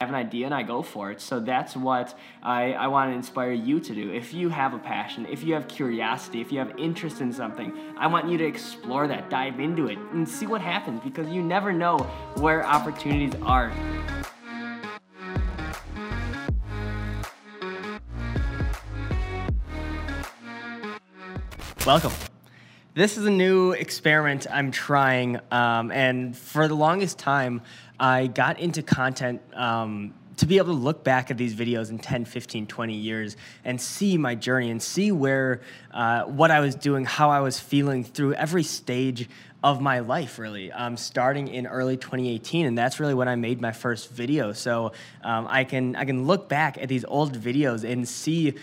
have 0.00 0.10
an 0.10 0.14
idea 0.14 0.46
and 0.46 0.54
I 0.54 0.62
go 0.62 0.80
for 0.80 1.10
it. 1.10 1.20
So 1.20 1.40
that's 1.40 1.74
what 1.74 2.16
I, 2.40 2.72
I 2.74 2.86
want 2.86 3.10
to 3.10 3.16
inspire 3.16 3.50
you 3.50 3.80
to 3.80 3.94
do. 3.96 4.12
If 4.12 4.32
you 4.32 4.48
have 4.48 4.72
a 4.72 4.78
passion, 4.78 5.26
if 5.28 5.42
you 5.42 5.54
have 5.54 5.66
curiosity, 5.66 6.40
if 6.40 6.52
you 6.52 6.60
have 6.60 6.72
interest 6.78 7.20
in 7.20 7.32
something, 7.32 7.76
I 7.98 8.06
want 8.06 8.28
you 8.28 8.38
to 8.38 8.44
explore 8.44 9.08
that, 9.08 9.28
dive 9.28 9.58
into 9.58 9.88
it, 9.88 9.98
and 10.12 10.28
see 10.28 10.46
what 10.46 10.60
happens 10.60 11.00
because 11.02 11.26
you 11.30 11.42
never 11.42 11.72
know 11.72 11.98
where 12.36 12.64
opportunities 12.64 13.34
are. 13.42 13.72
Welcome. 21.84 22.12
This 22.94 23.16
is 23.16 23.26
a 23.26 23.30
new 23.30 23.72
experiment 23.72 24.46
I'm 24.50 24.72
trying, 24.72 25.38
um, 25.52 25.92
and 25.92 26.36
for 26.36 26.66
the 26.66 26.74
longest 26.74 27.16
time, 27.16 27.62
I 28.00 28.28
got 28.28 28.60
into 28.60 28.82
content 28.82 29.42
um, 29.54 30.14
to 30.36 30.46
be 30.46 30.58
able 30.58 30.72
to 30.72 30.80
look 30.80 31.02
back 31.02 31.30
at 31.30 31.36
these 31.36 31.54
videos 31.54 31.90
in 31.90 31.98
10, 31.98 32.24
15, 32.24 32.66
20 32.66 32.94
years 32.94 33.36
and 33.64 33.80
see 33.80 34.16
my 34.16 34.36
journey 34.36 34.70
and 34.70 34.80
see 34.80 35.10
where, 35.10 35.60
uh, 35.92 36.22
what 36.24 36.50
I 36.52 36.60
was 36.60 36.76
doing, 36.76 37.04
how 37.04 37.30
I 37.30 37.40
was 37.40 37.58
feeling 37.58 38.04
through 38.04 38.34
every 38.34 38.62
stage 38.62 39.28
of 39.64 39.80
my 39.80 39.98
life, 39.98 40.38
really, 40.38 40.70
um, 40.70 40.96
starting 40.96 41.48
in 41.48 41.66
early 41.66 41.96
2018, 41.96 42.66
and 42.66 42.78
that's 42.78 43.00
really 43.00 43.14
when 43.14 43.26
I 43.26 43.34
made 43.34 43.60
my 43.60 43.72
first 43.72 44.10
video. 44.10 44.52
So 44.52 44.92
um, 45.24 45.48
I 45.50 45.64
can 45.64 45.96
I 45.96 46.04
can 46.04 46.26
look 46.26 46.48
back 46.48 46.78
at 46.78 46.88
these 46.88 47.04
old 47.04 47.36
videos 47.36 47.82
and 47.82 48.08
see 48.08 48.54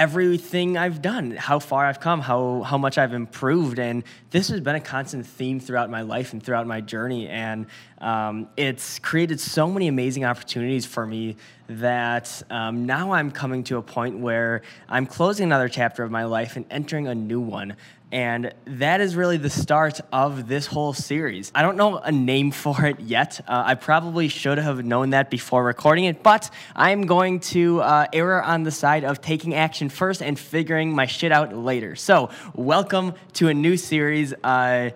everything 0.00 0.78
I've 0.78 1.02
done, 1.02 1.32
how 1.32 1.58
far 1.58 1.84
I've 1.84 2.00
come, 2.00 2.22
how 2.22 2.62
how 2.62 2.78
much 2.78 2.96
I've 2.96 3.12
improved, 3.12 3.78
and 3.78 4.02
this 4.30 4.48
has 4.48 4.58
been 4.58 4.74
a 4.74 4.80
constant 4.80 5.26
theme 5.26 5.60
throughout 5.60 5.90
my 5.90 6.00
life 6.00 6.32
and 6.32 6.42
throughout 6.42 6.66
my 6.66 6.80
journey, 6.80 7.28
and 7.28 7.66
um, 7.98 8.48
it's 8.56 8.98
created 8.98 9.38
so 9.38 9.68
many 9.68 9.88
amazing 9.88 10.24
opportunities 10.24 10.86
for 10.86 11.06
me 11.06 11.36
that 11.68 12.42
um, 12.48 12.86
now 12.86 13.12
I'm 13.12 13.30
coming 13.30 13.62
to 13.64 13.76
a 13.76 13.82
point 13.82 14.18
where 14.18 14.62
I'm 14.88 15.04
closing 15.04 15.44
another 15.44 15.68
chapter 15.68 16.02
of 16.02 16.10
my 16.10 16.24
life 16.24 16.56
and 16.56 16.64
entering 16.70 17.06
a 17.06 17.14
new 17.14 17.40
one. 17.40 17.76
And 18.12 18.52
that 18.64 19.00
is 19.00 19.14
really 19.14 19.36
the 19.36 19.50
start 19.50 20.00
of 20.12 20.48
this 20.48 20.66
whole 20.66 20.92
series. 20.92 21.52
I 21.54 21.62
don't 21.62 21.76
know 21.76 21.98
a 21.98 22.10
name 22.10 22.50
for 22.50 22.84
it 22.84 22.98
yet. 22.98 23.40
Uh, 23.46 23.62
I 23.66 23.76
probably 23.76 24.26
should 24.26 24.58
have 24.58 24.84
known 24.84 25.10
that 25.10 25.30
before 25.30 25.62
recording 25.62 26.06
it, 26.06 26.22
but 26.22 26.50
I'm 26.74 27.02
going 27.02 27.38
to 27.40 27.80
uh, 27.82 28.06
err 28.12 28.42
on 28.42 28.64
the 28.64 28.72
side 28.72 29.04
of 29.04 29.20
taking 29.20 29.54
action 29.54 29.88
first 29.88 30.22
and 30.22 30.36
figuring 30.36 30.92
my 30.92 31.06
shit 31.06 31.30
out 31.30 31.54
later. 31.54 31.94
So, 31.94 32.30
welcome 32.54 33.14
to 33.34 33.48
a 33.48 33.54
new 33.54 33.76
series. 33.76 34.34
Uh, 34.42 34.90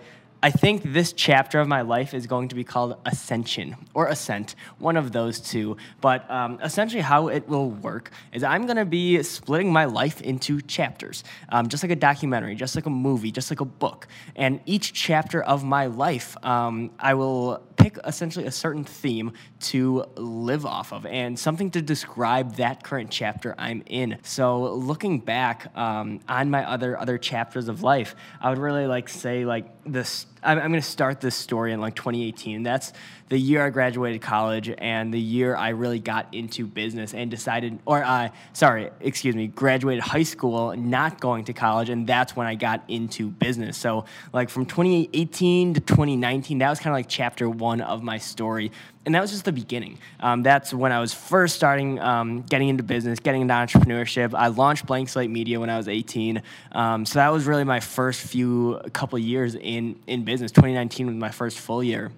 I 0.45 0.51
think 0.51 0.83
this 0.83 1.11
chapter 1.11 1.59
of 1.59 1.67
my 1.67 1.81
life 1.81 2.13
is 2.13 2.27
going 2.27 2.49
to 2.49 2.55
be 2.55 2.63
called 2.63 2.99
Ascension 3.03 3.75
or 3.95 4.05
Ascent, 4.05 4.53
one 4.77 4.95
of 4.95 5.11
those 5.11 5.39
two. 5.39 5.75
But 6.01 6.29
um, 6.29 6.59
essentially, 6.61 7.01
how 7.01 7.29
it 7.29 7.47
will 7.47 7.71
work 7.71 8.11
is 8.31 8.43
I'm 8.43 8.67
going 8.67 8.77
to 8.77 8.85
be 8.85 9.23
splitting 9.23 9.73
my 9.73 9.85
life 9.85 10.21
into 10.21 10.61
chapters, 10.61 11.23
um, 11.49 11.67
just 11.67 11.81
like 11.81 11.91
a 11.91 11.95
documentary, 11.95 12.53
just 12.53 12.75
like 12.75 12.85
a 12.85 12.91
movie, 12.91 13.31
just 13.31 13.49
like 13.49 13.59
a 13.59 13.65
book. 13.65 14.05
And 14.35 14.59
each 14.67 14.93
chapter 14.93 15.41
of 15.41 15.63
my 15.63 15.87
life, 15.87 16.37
um, 16.45 16.91
I 16.99 17.15
will 17.15 17.63
pick 17.77 17.97
essentially 18.05 18.45
a 18.45 18.51
certain 18.51 18.83
theme 18.83 19.33
to 19.59 20.05
live 20.15 20.65
off 20.65 20.93
of 20.93 21.05
and 21.05 21.37
something 21.37 21.71
to 21.71 21.81
describe 21.81 22.55
that 22.55 22.83
current 22.83 23.09
chapter 23.11 23.55
I'm 23.57 23.83
in. 23.87 24.17
So 24.23 24.73
looking 24.73 25.19
back 25.19 25.75
um, 25.75 26.19
on 26.27 26.49
my 26.49 26.67
other 26.69 26.97
other 26.97 27.17
chapters 27.17 27.67
of 27.67 27.83
life, 27.83 28.15
I 28.41 28.49
would 28.49 28.59
really 28.59 28.87
like 28.87 29.09
say 29.09 29.45
like 29.45 29.65
this 29.85 30.25
I'm, 30.45 30.59
I'm 30.59 30.69
going 30.69 30.81
to 30.81 30.87
start 30.87 31.19
this 31.19 31.35
story 31.35 31.73
in 31.73 31.81
like 31.81 31.95
2018. 31.95 32.63
That's 32.63 32.93
the 33.29 33.37
year 33.37 33.65
I 33.65 33.71
graduated 33.71 34.21
college 34.21 34.69
and 34.77 35.13
the 35.13 35.19
year 35.19 35.55
I 35.55 35.69
really 35.69 35.99
got 35.99 36.33
into 36.33 36.67
business 36.67 37.13
and 37.13 37.31
decided, 37.31 37.79
or 37.85 38.03
uh, 38.03 38.29
sorry, 38.53 38.91
excuse 38.99 39.35
me, 39.35 39.47
graduated 39.47 40.03
high 40.03 40.23
school, 40.23 40.75
not 40.75 41.19
going 41.19 41.45
to 41.45 41.53
college, 41.53 41.89
and 41.89 42.05
that's 42.05 42.35
when 42.35 42.45
I 42.45 42.55
got 42.55 42.83
into 42.87 43.29
business. 43.29 43.77
So 43.77 44.05
like 44.31 44.49
from 44.49 44.65
2018 44.65 45.73
to 45.73 45.79
2019, 45.79 46.59
that 46.59 46.69
was 46.69 46.79
kind 46.79 46.93
of 46.93 46.97
like 46.97 47.09
chapter 47.09 47.49
one 47.49 47.81
of 47.81 48.03
my 48.03 48.19
story 48.19 48.71
and 49.05 49.13
that 49.13 49.21
was 49.21 49.31
just 49.31 49.45
the 49.45 49.51
beginning. 49.51 49.99
Um, 50.19 50.41
that's 50.41 50.73
when 50.73 50.91
I 50.91 50.99
was 50.99 51.13
first 51.13 51.55
starting 51.55 51.99
um, 51.99 52.41
getting 52.41 52.69
into 52.69 52.83
business, 52.83 53.19
getting 53.19 53.41
into 53.41 53.53
entrepreneurship. 53.53 54.33
I 54.33 54.47
launched 54.47 54.87
Blank 54.87 55.09
Slate 55.09 55.29
Media 55.29 55.59
when 55.59 55.69
I 55.69 55.77
was 55.77 55.87
18. 55.87 56.41
Um, 56.71 57.05
so 57.05 57.19
that 57.19 57.31
was 57.31 57.45
really 57.45 57.63
my 57.63 57.79
first 57.79 58.21
few 58.21 58.81
couple 58.93 59.19
years 59.19 59.55
in 59.55 59.99
in 60.07 60.23
business. 60.23 60.34
2019 60.41 61.07
was 61.07 61.15
my 61.15 61.31
first 61.31 61.59
full 61.59 61.83
year. 61.83 62.11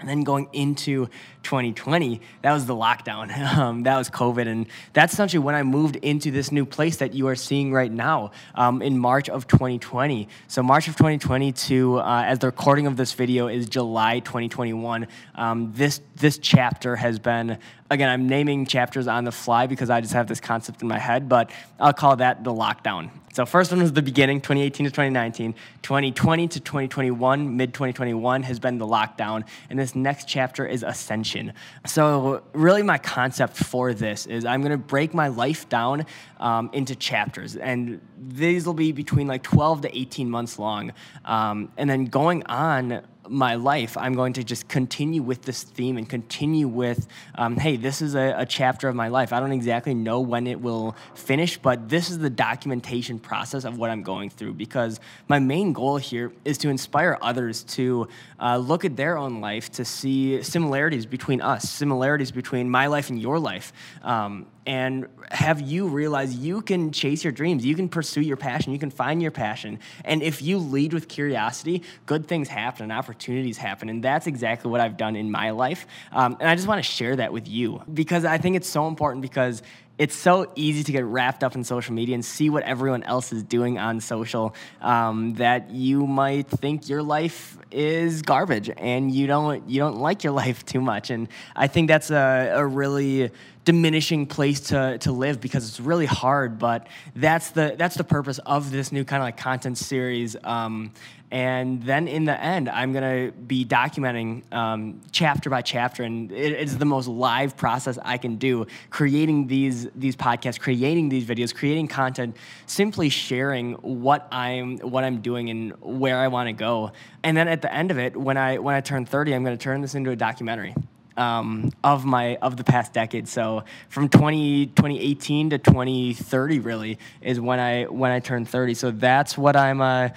And 0.00 0.08
then 0.08 0.22
going 0.22 0.48
into 0.52 1.06
2020, 1.44 2.20
that 2.42 2.52
was 2.52 2.66
the 2.66 2.74
lockdown. 2.74 3.32
Um, 3.54 3.84
that 3.84 3.96
was 3.96 4.10
COVID. 4.10 4.48
And 4.48 4.66
that's 4.92 5.12
essentially 5.12 5.38
when 5.38 5.54
I 5.54 5.62
moved 5.62 5.96
into 5.96 6.32
this 6.32 6.50
new 6.50 6.66
place 6.66 6.96
that 6.96 7.14
you 7.14 7.28
are 7.28 7.36
seeing 7.36 7.72
right 7.72 7.92
now 7.92 8.32
um, 8.56 8.82
in 8.82 8.98
March 8.98 9.28
of 9.28 9.46
2020. 9.46 10.28
So, 10.48 10.62
March 10.62 10.88
of 10.88 10.96
2020 10.96 11.52
to, 11.52 11.98
uh, 11.98 12.24
as 12.26 12.40
the 12.40 12.48
recording 12.48 12.86
of 12.88 12.96
this 12.96 13.12
video 13.12 13.46
is 13.46 13.68
July 13.68 14.18
2021, 14.20 15.06
um, 15.36 15.72
this, 15.74 16.00
this 16.16 16.38
chapter 16.38 16.96
has 16.96 17.18
been, 17.20 17.58
again, 17.90 18.08
I'm 18.08 18.28
naming 18.28 18.66
chapters 18.66 19.06
on 19.06 19.24
the 19.24 19.32
fly 19.32 19.66
because 19.66 19.90
I 19.90 20.00
just 20.00 20.14
have 20.14 20.26
this 20.26 20.40
concept 20.40 20.82
in 20.82 20.88
my 20.88 20.98
head, 20.98 21.28
but 21.28 21.50
I'll 21.78 21.92
call 21.92 22.16
that 22.16 22.44
the 22.44 22.52
lockdown. 22.52 23.10
So 23.34 23.44
first 23.44 23.72
one 23.72 23.82
was 23.82 23.92
the 23.92 24.00
beginning, 24.00 24.40
2018 24.40 24.86
to 24.86 24.90
2019. 24.90 25.54
2020 25.82 26.48
to 26.48 26.60
2021, 26.60 27.56
mid 27.56 27.74
2021 27.74 28.44
has 28.44 28.60
been 28.60 28.78
the 28.78 28.86
lockdown, 28.86 29.44
and 29.68 29.78
this 29.78 29.96
next 29.96 30.28
chapter 30.28 30.64
is 30.64 30.84
ascension. 30.84 31.52
So 31.84 32.44
really, 32.52 32.84
my 32.84 32.96
concept 32.96 33.56
for 33.56 33.92
this 33.92 34.26
is 34.26 34.44
I'm 34.44 34.60
going 34.60 34.70
to 34.70 34.78
break 34.78 35.14
my 35.14 35.28
life 35.28 35.68
down 35.68 36.06
um, 36.38 36.70
into 36.72 36.94
chapters, 36.94 37.56
and 37.56 38.00
these 38.16 38.66
will 38.66 38.74
be 38.74 38.92
between 38.92 39.26
like 39.26 39.42
12 39.42 39.82
to 39.82 39.98
18 39.98 40.30
months 40.30 40.58
long, 40.58 40.92
um, 41.24 41.72
and 41.76 41.90
then 41.90 42.04
going 42.04 42.44
on 42.44 43.02
my 43.28 43.54
life, 43.54 43.96
I'm 43.96 44.14
going 44.14 44.34
to 44.34 44.44
just 44.44 44.68
continue 44.68 45.22
with 45.22 45.42
this 45.42 45.62
theme 45.62 45.96
and 45.96 46.08
continue 46.08 46.68
with, 46.68 47.06
um, 47.34 47.56
hey, 47.56 47.76
this 47.76 48.02
is 48.02 48.14
a, 48.14 48.34
a, 48.38 48.46
chapter 48.46 48.88
of 48.88 48.94
my 48.94 49.08
life. 49.08 49.32
I 49.32 49.40
don't 49.40 49.52
exactly 49.52 49.94
know 49.94 50.20
when 50.20 50.46
it 50.46 50.60
will 50.60 50.94
finish, 51.14 51.58
but 51.58 51.88
this 51.88 52.10
is 52.10 52.18
the 52.18 52.30
documentation 52.30 53.18
process 53.18 53.64
of 53.64 53.78
what 53.78 53.90
I'm 53.90 54.02
going 54.02 54.30
through 54.30 54.54
because 54.54 55.00
my 55.28 55.38
main 55.38 55.72
goal 55.72 55.96
here 55.96 56.32
is 56.44 56.58
to 56.58 56.68
inspire 56.68 57.18
others 57.22 57.64
to 57.64 58.08
uh, 58.40 58.58
look 58.58 58.84
at 58.84 58.96
their 58.96 59.16
own 59.16 59.40
life 59.40 59.70
to 59.72 59.84
see 59.84 60.42
similarities 60.42 61.06
between 61.06 61.40
us, 61.40 61.68
similarities 61.70 62.32
between 62.32 62.68
my 62.68 62.86
life 62.86 63.10
and 63.10 63.20
your 63.20 63.38
life. 63.38 63.72
Um, 64.02 64.46
and 64.66 65.06
have 65.30 65.60
you 65.60 65.88
realize 65.88 66.34
you 66.34 66.62
can 66.62 66.90
chase 66.90 67.22
your 67.22 67.32
dreams, 67.32 67.64
you 67.64 67.74
can 67.74 67.88
pursue 67.88 68.20
your 68.20 68.36
passion, 68.36 68.72
you 68.72 68.78
can 68.78 68.90
find 68.90 69.20
your 69.20 69.30
passion. 69.30 69.78
And 70.04 70.22
if 70.22 70.40
you 70.42 70.58
lead 70.58 70.92
with 70.92 71.08
curiosity, 71.08 71.82
good 72.06 72.26
things 72.26 72.48
happen 72.48 72.84
and 72.84 72.92
opportunities 72.92 73.58
happen. 73.58 73.88
And 73.88 74.02
that's 74.02 74.26
exactly 74.26 74.70
what 74.70 74.80
I've 74.80 74.96
done 74.96 75.16
in 75.16 75.30
my 75.30 75.50
life. 75.50 75.86
Um, 76.12 76.36
and 76.40 76.48
I 76.48 76.54
just 76.54 76.66
want 76.66 76.82
to 76.82 76.90
share 76.90 77.16
that 77.16 77.32
with 77.32 77.48
you 77.48 77.82
because 77.92 78.24
I 78.24 78.38
think 78.38 78.56
it's 78.56 78.68
so 78.68 78.88
important 78.88 79.22
because 79.22 79.62
it's 79.96 80.16
so 80.16 80.50
easy 80.56 80.82
to 80.82 80.92
get 80.92 81.04
wrapped 81.04 81.44
up 81.44 81.54
in 81.54 81.62
social 81.62 81.94
media 81.94 82.14
and 82.14 82.24
see 82.24 82.50
what 82.50 82.64
everyone 82.64 83.04
else 83.04 83.32
is 83.32 83.44
doing 83.44 83.78
on 83.78 84.00
social 84.00 84.54
um, 84.80 85.34
that 85.34 85.70
you 85.70 86.06
might 86.06 86.48
think 86.48 86.88
your 86.88 87.02
life 87.02 87.56
is 87.70 88.22
garbage 88.22 88.70
and 88.76 89.12
you 89.12 89.26
don't 89.26 89.68
you 89.68 89.78
don't 89.78 89.98
like 89.98 90.24
your 90.24 90.32
life 90.44 90.64
too 90.64 90.80
much 90.80 91.10
and 91.10 91.28
i 91.56 91.66
think 91.66 91.88
that's 91.88 92.10
a, 92.10 92.52
a 92.54 92.64
really 92.64 93.30
diminishing 93.64 94.26
place 94.26 94.60
to, 94.60 94.98
to 94.98 95.12
live 95.12 95.40
because 95.40 95.68
it's 95.68 95.80
really 95.80 96.06
hard 96.06 96.58
but 96.58 96.86
that's 97.16 97.50
the 97.50 97.74
that's 97.78 97.96
the 97.96 98.04
purpose 98.04 98.38
of 98.40 98.70
this 98.70 98.92
new 98.92 99.04
kind 99.04 99.22
of 99.22 99.26
like 99.26 99.36
content 99.36 99.78
series. 99.78 100.36
Um, 100.44 100.92
and 101.34 101.82
then 101.82 102.06
in 102.06 102.24
the 102.24 102.40
end 102.40 102.68
i'm 102.68 102.92
going 102.92 103.26
to 103.26 103.36
be 103.36 103.64
documenting 103.64 104.50
um, 104.52 105.00
chapter 105.10 105.50
by 105.50 105.60
chapter 105.60 106.04
and 106.04 106.30
it, 106.30 106.52
it's 106.52 106.76
the 106.76 106.84
most 106.84 107.08
live 107.08 107.56
process 107.56 107.98
i 108.04 108.16
can 108.16 108.36
do 108.36 108.64
creating 108.90 109.48
these 109.48 109.88
these 109.96 110.14
podcasts 110.14 110.60
creating 110.60 111.08
these 111.08 111.24
videos 111.24 111.52
creating 111.52 111.88
content 111.88 112.36
simply 112.66 113.08
sharing 113.08 113.72
what 113.74 114.28
i'm 114.30 114.78
what 114.78 115.02
i'm 115.02 115.20
doing 115.20 115.50
and 115.50 115.72
where 115.80 116.18
i 116.18 116.28
want 116.28 116.46
to 116.48 116.52
go. 116.52 116.92
And 117.24 117.36
then 117.36 117.48
at 117.48 117.62
the 117.62 117.72
end 117.72 117.90
of 117.90 117.98
it 117.98 118.16
when 118.16 118.36
i 118.36 118.58
when 118.58 118.74
i 118.74 118.80
turn 118.80 119.04
30 119.04 119.34
i'm 119.34 119.44
going 119.44 119.56
to 119.56 119.62
turn 119.62 119.80
this 119.80 119.94
into 119.94 120.10
a 120.10 120.16
documentary 120.16 120.74
um, 121.16 121.70
of 121.82 122.04
my 122.04 122.36
of 122.36 122.56
the 122.56 122.64
past 122.64 122.92
decade. 122.92 123.28
So 123.28 123.64
from 123.88 124.08
20, 124.08 124.66
2018 124.66 125.50
to 125.50 125.58
2030 125.58 126.58
really 126.60 126.98
is 127.20 127.40
when 127.40 127.60
I 127.60 127.84
when 127.84 128.10
I 128.10 128.20
turned 128.20 128.48
30. 128.48 128.74
So 128.74 128.90
that's 128.90 129.38
what 129.38 129.56
I'm 129.56 129.80
uh, 129.80 130.08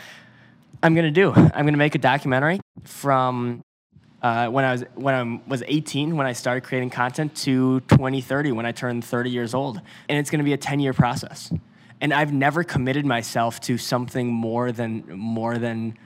I'm 0.82 0.96
gonna 0.96 1.12
do. 1.12 1.32
I'm 1.34 1.66
gonna 1.66 1.78
make 1.78 1.96
a 1.96 2.00
documentary 2.00 2.60
from 2.84 3.62
uh, 4.22 4.48
when 4.48 4.66
I 4.66 4.72
was 4.72 4.84
when 4.96 5.16
I 5.16 5.50
was 5.50 5.64
18 5.68 6.16
when 6.16 6.28
I 6.28 6.34
started 6.34 6.64
creating 6.64 6.90
content 6.90 7.36
to 7.38 7.80
2030 7.82 8.52
when 8.52 8.66
I 8.66 8.72
turned 8.72 9.06
30 9.06 9.30
years 9.30 9.54
old, 9.54 9.82
and 10.10 10.18
it's 10.18 10.30
gonna 10.30 10.44
be 10.44 10.54
a 10.54 10.58
10 10.58 10.80
year 10.80 10.94
process. 10.94 11.52
And 12.00 12.14
I've 12.14 12.32
never 12.32 12.64
committed 12.64 13.06
myself 13.06 13.60
to 13.62 13.78
something 13.78 14.28
more 14.28 14.72
than 14.72 15.04
more 15.18 15.58
than 15.58 15.98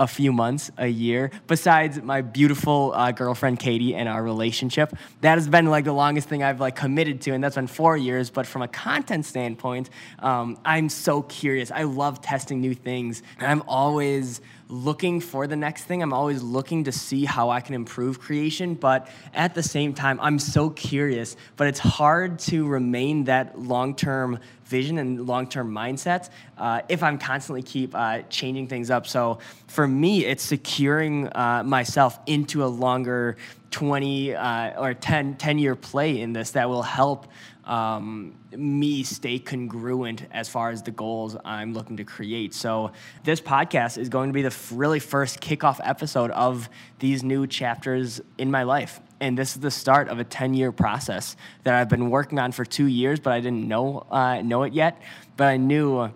a 0.00 0.06
few 0.06 0.32
months, 0.32 0.70
a 0.78 0.86
year. 0.86 1.30
Besides 1.46 2.00
my 2.00 2.22
beautiful 2.22 2.92
uh, 2.94 3.12
girlfriend 3.12 3.60
Katie 3.60 3.94
and 3.94 4.08
our 4.08 4.22
relationship, 4.22 4.94
that 5.20 5.34
has 5.34 5.46
been 5.46 5.66
like 5.66 5.84
the 5.84 5.92
longest 5.92 6.26
thing 6.26 6.42
I've 6.42 6.58
like 6.58 6.74
committed 6.74 7.20
to, 7.22 7.32
and 7.32 7.44
that's 7.44 7.56
been 7.56 7.66
four 7.66 7.98
years. 7.98 8.30
But 8.30 8.46
from 8.46 8.62
a 8.62 8.68
content 8.68 9.26
standpoint, 9.26 9.90
um, 10.20 10.58
I'm 10.64 10.88
so 10.88 11.20
curious. 11.20 11.70
I 11.70 11.82
love 11.82 12.22
testing 12.22 12.62
new 12.62 12.74
things, 12.74 13.22
and 13.38 13.46
I'm 13.46 13.62
always 13.68 14.40
looking 14.70 15.20
for 15.20 15.46
the 15.46 15.56
next 15.56 15.84
thing. 15.84 16.02
I'm 16.02 16.12
always 16.12 16.42
looking 16.42 16.84
to 16.84 16.92
see 16.92 17.24
how 17.24 17.50
I 17.50 17.60
can 17.60 17.74
improve 17.74 18.20
creation, 18.20 18.74
but 18.74 19.08
at 19.34 19.54
the 19.54 19.62
same 19.62 19.92
time, 19.92 20.18
I'm 20.22 20.38
so 20.38 20.70
curious. 20.70 21.36
But 21.56 21.66
it's 21.66 21.80
hard 21.80 22.38
to 22.40 22.66
remain 22.66 23.24
that 23.24 23.58
long 23.58 23.94
term 23.94 24.38
vision 24.66 24.98
and 24.98 25.26
long 25.26 25.48
term 25.48 25.74
mindset 25.74 26.30
uh, 26.56 26.82
if 26.88 27.02
I'm 27.02 27.18
constantly 27.18 27.62
keep 27.62 27.94
uh, 27.94 28.22
changing 28.30 28.68
things 28.68 28.90
up. 28.90 29.06
So 29.06 29.40
for 29.66 29.86
me, 29.86 30.24
it's 30.24 30.44
securing 30.44 31.28
uh, 31.34 31.64
myself 31.66 32.18
into 32.26 32.64
a 32.64 32.66
longer 32.66 33.36
20 33.70 34.34
uh, 34.34 34.80
or 34.80 34.94
10, 34.94 35.36
10 35.36 35.58
year 35.58 35.76
play 35.76 36.20
in 36.20 36.32
this 36.32 36.52
that 36.52 36.68
will 36.68 36.82
help 36.82 37.26
um, 37.64 38.34
me 38.56 39.02
stay 39.04 39.38
congruent 39.38 40.26
as 40.32 40.48
far 40.48 40.70
as 40.70 40.82
the 40.82 40.90
goals 40.90 41.36
I'm 41.44 41.72
looking 41.72 41.98
to 41.98 42.04
create. 42.04 42.52
So, 42.52 42.90
this 43.22 43.40
podcast 43.40 43.96
is 43.96 44.08
going 44.08 44.30
to 44.30 44.32
be 44.32 44.42
the 44.42 44.56
really 44.72 44.98
first 44.98 45.40
kickoff 45.40 45.78
episode 45.84 46.32
of 46.32 46.68
these 46.98 47.22
new 47.22 47.46
chapters 47.46 48.20
in 48.38 48.50
my 48.50 48.64
life. 48.64 49.00
And 49.20 49.38
this 49.38 49.54
is 49.54 49.60
the 49.60 49.70
start 49.70 50.08
of 50.08 50.18
a 50.18 50.24
10 50.24 50.54
year 50.54 50.72
process 50.72 51.36
that 51.62 51.74
I've 51.74 51.88
been 51.88 52.10
working 52.10 52.38
on 52.38 52.52
for 52.52 52.64
two 52.64 52.86
years, 52.86 53.20
but 53.20 53.32
I 53.32 53.40
didn't 53.40 53.68
know, 53.68 54.06
uh, 54.10 54.42
know 54.42 54.64
it 54.64 54.72
yet. 54.72 55.00
But 55.36 55.48
I 55.48 55.56
knew 55.56 56.10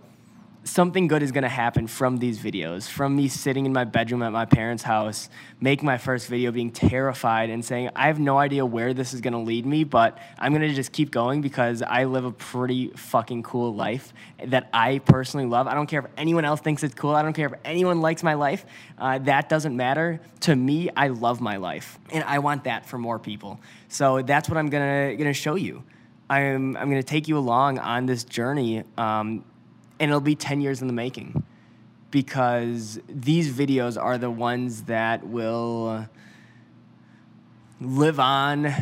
something 0.64 1.06
good 1.06 1.22
is 1.22 1.30
going 1.30 1.42
to 1.42 1.48
happen 1.48 1.86
from 1.86 2.16
these 2.16 2.38
videos, 2.38 2.88
from 2.88 3.14
me 3.14 3.28
sitting 3.28 3.66
in 3.66 3.72
my 3.72 3.84
bedroom 3.84 4.22
at 4.22 4.32
my 4.32 4.46
parents' 4.46 4.82
house, 4.82 5.28
making 5.60 5.86
my 5.86 5.98
first 5.98 6.26
video, 6.26 6.50
being 6.50 6.70
terrified 6.70 7.50
and 7.50 7.64
saying, 7.64 7.90
I 7.94 8.06
have 8.06 8.18
no 8.18 8.38
idea 8.38 8.64
where 8.64 8.94
this 8.94 9.12
is 9.14 9.20
going 9.20 9.34
to 9.34 9.38
lead 9.38 9.66
me, 9.66 9.84
but 9.84 10.18
I'm 10.38 10.52
going 10.52 10.66
to 10.68 10.74
just 10.74 10.92
keep 10.92 11.10
going 11.10 11.42
because 11.42 11.82
I 11.82 12.04
live 12.04 12.24
a 12.24 12.32
pretty 12.32 12.88
fucking 12.96 13.42
cool 13.42 13.74
life 13.74 14.12
that 14.44 14.68
I 14.72 14.98
personally 14.98 15.46
love. 15.46 15.66
I 15.66 15.74
don't 15.74 15.86
care 15.86 16.00
if 16.00 16.06
anyone 16.16 16.44
else 16.44 16.60
thinks 16.60 16.82
it's 16.82 16.94
cool. 16.94 17.14
I 17.14 17.22
don't 17.22 17.34
care 17.34 17.46
if 17.46 17.54
anyone 17.64 18.00
likes 18.00 18.22
my 18.22 18.34
life. 18.34 18.64
Uh, 18.98 19.18
that 19.18 19.48
doesn't 19.48 19.76
matter. 19.76 20.20
To 20.40 20.56
me, 20.56 20.88
I 20.96 21.08
love 21.08 21.40
my 21.40 21.56
life, 21.56 21.98
and 22.10 22.24
I 22.24 22.38
want 22.38 22.64
that 22.64 22.86
for 22.86 22.98
more 22.98 23.18
people. 23.18 23.60
So 23.88 24.22
that's 24.22 24.48
what 24.48 24.58
I'm 24.58 24.70
going 24.70 25.10
to, 25.10 25.16
going 25.16 25.30
to 25.30 25.38
show 25.38 25.54
you. 25.54 25.84
I'm, 26.28 26.76
I'm 26.76 26.90
going 26.90 27.02
to 27.02 27.06
take 27.06 27.28
you 27.28 27.36
along 27.36 27.78
on 27.78 28.06
this 28.06 28.24
journey. 28.24 28.82
Um, 28.96 29.44
and 29.98 30.10
it'll 30.10 30.20
be 30.20 30.34
10 30.34 30.60
years 30.60 30.80
in 30.80 30.86
the 30.86 30.92
making 30.92 31.44
because 32.10 33.00
these 33.08 33.52
videos 33.52 34.00
are 34.00 34.18
the 34.18 34.30
ones 34.30 34.84
that 34.84 35.26
will 35.26 36.08
live 37.80 38.20
on 38.20 38.72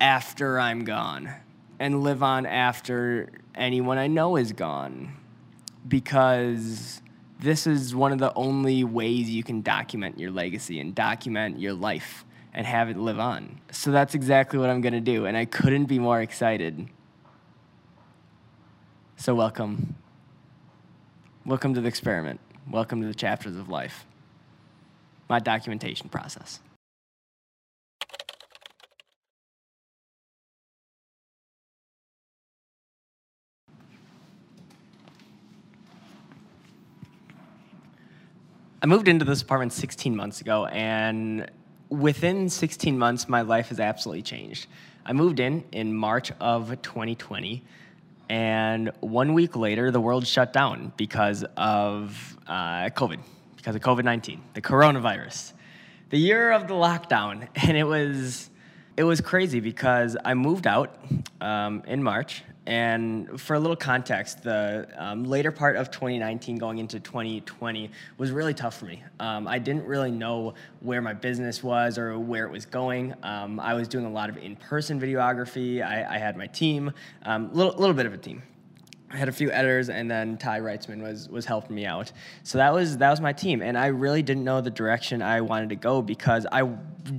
after 0.00 0.58
I'm 0.58 0.84
gone 0.84 1.32
and 1.78 2.02
live 2.02 2.22
on 2.22 2.46
after 2.46 3.30
anyone 3.54 3.98
I 3.98 4.08
know 4.08 4.36
is 4.36 4.52
gone 4.52 5.14
because 5.86 7.02
this 7.38 7.66
is 7.66 7.94
one 7.94 8.12
of 8.12 8.18
the 8.18 8.34
only 8.34 8.84
ways 8.84 9.30
you 9.30 9.42
can 9.42 9.62
document 9.62 10.18
your 10.18 10.30
legacy 10.30 10.80
and 10.80 10.94
document 10.94 11.60
your 11.60 11.74
life 11.74 12.24
and 12.52 12.66
have 12.66 12.90
it 12.90 12.96
live 12.96 13.20
on. 13.20 13.60
So 13.70 13.92
that's 13.92 14.16
exactly 14.16 14.58
what 14.58 14.68
I'm 14.68 14.80
going 14.80 14.92
to 14.92 15.00
do 15.00 15.26
and 15.26 15.36
I 15.36 15.44
couldn't 15.44 15.86
be 15.86 15.98
more 15.98 16.20
excited. 16.20 16.88
So 19.16 19.34
welcome 19.34 19.94
Welcome 21.50 21.74
to 21.74 21.80
the 21.80 21.88
experiment. 21.88 22.38
Welcome 22.70 23.00
to 23.00 23.08
the 23.08 23.12
chapters 23.12 23.56
of 23.56 23.68
life. 23.68 24.06
My 25.28 25.40
documentation 25.40 26.08
process. 26.08 26.60
I 38.80 38.86
moved 38.86 39.08
into 39.08 39.24
this 39.24 39.42
apartment 39.42 39.72
16 39.72 40.14
months 40.14 40.40
ago, 40.40 40.66
and 40.66 41.50
within 41.88 42.48
16 42.48 42.96
months, 42.96 43.28
my 43.28 43.40
life 43.40 43.70
has 43.70 43.80
absolutely 43.80 44.22
changed. 44.22 44.68
I 45.04 45.12
moved 45.14 45.40
in 45.40 45.64
in 45.72 45.92
March 45.92 46.30
of 46.38 46.80
2020 46.82 47.64
and 48.30 48.92
one 49.00 49.34
week 49.34 49.56
later, 49.56 49.90
the 49.90 50.00
world 50.00 50.24
shut 50.24 50.52
down 50.52 50.92
because 50.96 51.44
of 51.56 52.38
uh, 52.46 52.88
COVID, 52.90 53.18
because 53.56 53.74
of 53.74 53.82
COVID 53.82 54.04
19, 54.04 54.40
the 54.54 54.62
coronavirus, 54.62 55.52
the 56.10 56.18
year 56.18 56.52
of 56.52 56.68
the 56.68 56.74
lockdown. 56.74 57.48
And 57.56 57.76
it 57.76 57.82
was, 57.82 58.48
it 58.96 59.02
was 59.02 59.20
crazy 59.20 59.58
because 59.58 60.16
I 60.24 60.34
moved 60.34 60.68
out 60.68 60.94
um, 61.40 61.82
in 61.88 62.04
March 62.04 62.44
and 62.66 63.40
for 63.40 63.54
a 63.54 63.58
little 63.58 63.76
context, 63.76 64.42
the 64.42 64.86
um, 64.96 65.24
later 65.24 65.50
part 65.50 65.76
of 65.76 65.90
2019 65.90 66.58
going 66.58 66.78
into 66.78 67.00
2020 67.00 67.90
was 68.18 68.30
really 68.30 68.52
tough 68.52 68.78
for 68.78 68.84
me. 68.84 69.02
Um, 69.18 69.48
I 69.48 69.58
didn't 69.58 69.86
really 69.86 70.10
know 70.10 70.54
where 70.80 71.00
my 71.00 71.14
business 71.14 71.62
was 71.62 71.96
or 71.96 72.18
where 72.18 72.44
it 72.44 72.52
was 72.52 72.66
going. 72.66 73.14
Um, 73.22 73.58
I 73.60 73.74
was 73.74 73.88
doing 73.88 74.04
a 74.04 74.10
lot 74.10 74.28
of 74.28 74.36
in 74.36 74.56
person 74.56 75.00
videography. 75.00 75.82
I, 75.82 76.16
I, 76.16 76.18
had 76.18 76.36
my 76.36 76.46
team, 76.48 76.92
a 77.24 77.30
um, 77.32 77.50
little, 77.54 77.72
little 77.72 77.94
bit 77.94 78.06
of 78.06 78.12
a 78.12 78.18
team. 78.18 78.42
I 79.12 79.16
had 79.16 79.28
a 79.28 79.32
few 79.32 79.50
editors, 79.50 79.88
and 79.88 80.08
then 80.08 80.38
Ty 80.38 80.60
Reitzman 80.60 81.02
was 81.02 81.28
was 81.28 81.44
helping 81.44 81.74
me 81.74 81.84
out. 81.84 82.12
So 82.44 82.58
that 82.58 82.72
was 82.72 82.98
that 82.98 83.10
was 83.10 83.20
my 83.20 83.32
team, 83.32 83.60
and 83.60 83.76
I 83.76 83.86
really 83.86 84.22
didn't 84.22 84.44
know 84.44 84.60
the 84.60 84.70
direction 84.70 85.20
I 85.20 85.40
wanted 85.40 85.70
to 85.70 85.76
go 85.76 86.00
because 86.00 86.46
I 86.50 86.62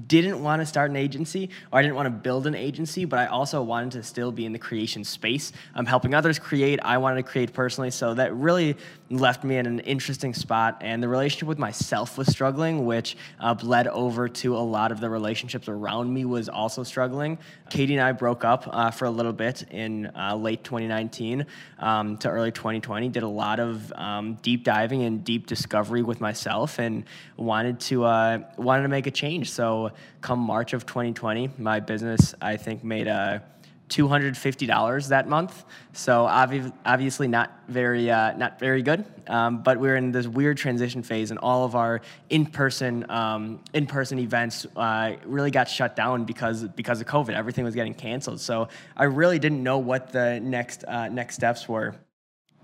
didn't 0.07 0.41
want 0.41 0.61
to 0.61 0.65
start 0.65 0.89
an 0.89 0.95
agency 0.95 1.49
or 1.71 1.79
I 1.79 1.81
didn't 1.81 1.95
want 1.95 2.05
to 2.05 2.11
build 2.11 2.47
an 2.47 2.55
agency, 2.55 3.05
but 3.05 3.19
I 3.19 3.27
also 3.27 3.61
wanted 3.61 3.91
to 3.93 4.03
still 4.03 4.31
be 4.31 4.45
in 4.45 4.53
the 4.53 4.59
creation 4.59 5.03
space. 5.03 5.51
I'm 5.75 5.85
helping 5.85 6.13
others 6.13 6.39
create. 6.39 6.79
I 6.83 6.97
wanted 6.97 7.17
to 7.17 7.23
create 7.23 7.53
personally, 7.53 7.91
so 7.91 8.13
that 8.13 8.33
really 8.35 8.77
left 9.09 9.43
me 9.43 9.57
in 9.57 9.65
an 9.65 9.79
interesting 9.81 10.33
spot. 10.33 10.77
And 10.81 11.01
the 11.01 11.07
relationship 11.07 11.47
with 11.47 11.59
myself 11.59 12.17
was 12.17 12.27
struggling, 12.27 12.85
which 12.85 13.17
uh, 13.39 13.53
bled 13.53 13.87
over 13.87 14.29
to 14.29 14.55
a 14.55 14.59
lot 14.59 14.91
of 14.91 14.99
the 14.99 15.09
relationships 15.09 15.67
around 15.67 16.13
me 16.13 16.25
was 16.25 16.47
also 16.47 16.83
struggling. 16.83 17.37
Katie 17.69 17.95
and 17.95 18.03
I 18.03 18.11
broke 18.11 18.43
up 18.43 18.67
uh, 18.71 18.91
for 18.91 19.05
a 19.05 19.11
little 19.11 19.33
bit 19.33 19.63
in 19.71 20.11
uh, 20.15 20.35
late 20.35 20.63
2019 20.63 21.45
um, 21.81 22.17
to 22.17 22.29
early 22.29 22.51
2020. 22.51 23.09
Did 23.09 23.23
a 23.23 23.27
lot 23.27 23.59
of 23.59 23.91
um, 23.93 24.35
deep 24.41 24.63
diving 24.63 25.03
and 25.03 25.23
deep 25.23 25.47
discovery 25.47 26.03
with 26.03 26.21
myself, 26.21 26.79
and 26.79 27.03
wanted 27.35 27.79
to 27.81 28.05
uh, 28.05 28.39
wanted 28.57 28.83
to 28.83 28.89
make 28.89 29.07
a 29.07 29.11
change. 29.11 29.51
So 29.51 29.91
come 30.21 30.39
March 30.39 30.73
of 30.73 30.85
2020, 30.85 31.51
my 31.57 31.79
business 31.79 32.33
I 32.41 32.57
think 32.57 32.83
made 32.83 33.07
a 33.07 33.43
$250 33.91 35.07
that 35.09 35.27
month. 35.27 35.65
So 35.91 36.25
obvi- 36.25 36.71
obviously 36.85 37.27
not 37.27 37.51
very 37.67 38.09
uh, 38.09 38.37
not 38.37 38.57
very 38.57 38.81
good. 38.81 39.05
Um, 39.27 39.61
but 39.63 39.77
we're 39.79 39.97
in 39.97 40.11
this 40.11 40.27
weird 40.27 40.57
transition 40.57 41.03
phase, 41.03 41.29
and 41.29 41.39
all 41.39 41.65
of 41.65 41.75
our 41.75 42.01
in-person 42.29 43.05
um, 43.09 43.59
in-person 43.73 44.17
events 44.19 44.65
uh, 44.75 45.13
really 45.25 45.51
got 45.51 45.67
shut 45.67 45.95
down 45.95 46.23
because 46.23 46.63
because 46.63 47.01
of 47.01 47.07
COVID. 47.07 47.33
Everything 47.33 47.65
was 47.65 47.75
getting 47.75 47.93
canceled. 47.93 48.39
So 48.39 48.69
I 48.95 49.03
really 49.03 49.39
didn't 49.39 49.61
know 49.61 49.77
what 49.77 50.11
the 50.11 50.39
next 50.39 50.85
uh, 50.87 51.09
next 51.09 51.35
steps 51.35 51.67
were. 51.67 51.95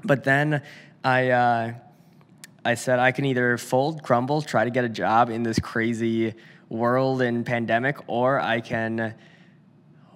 But 0.03 0.23
then 0.23 0.63
I. 1.03 1.29
Uh, 1.29 1.73
I 2.65 2.73
said 2.73 2.99
I 2.99 3.13
can 3.13 3.23
either 3.23 3.57
fold, 3.57 4.03
crumble, 4.03 4.41
try 4.41 4.65
to 4.65 4.69
get 4.69 4.83
a 4.83 4.89
job 4.89 5.29
in 5.29 5.41
this 5.41 5.57
crazy 5.57 6.33
world 6.67 7.21
and 7.21 7.45
pandemic, 7.45 7.97
or 8.07 8.41
I 8.41 8.59
can 8.59 9.15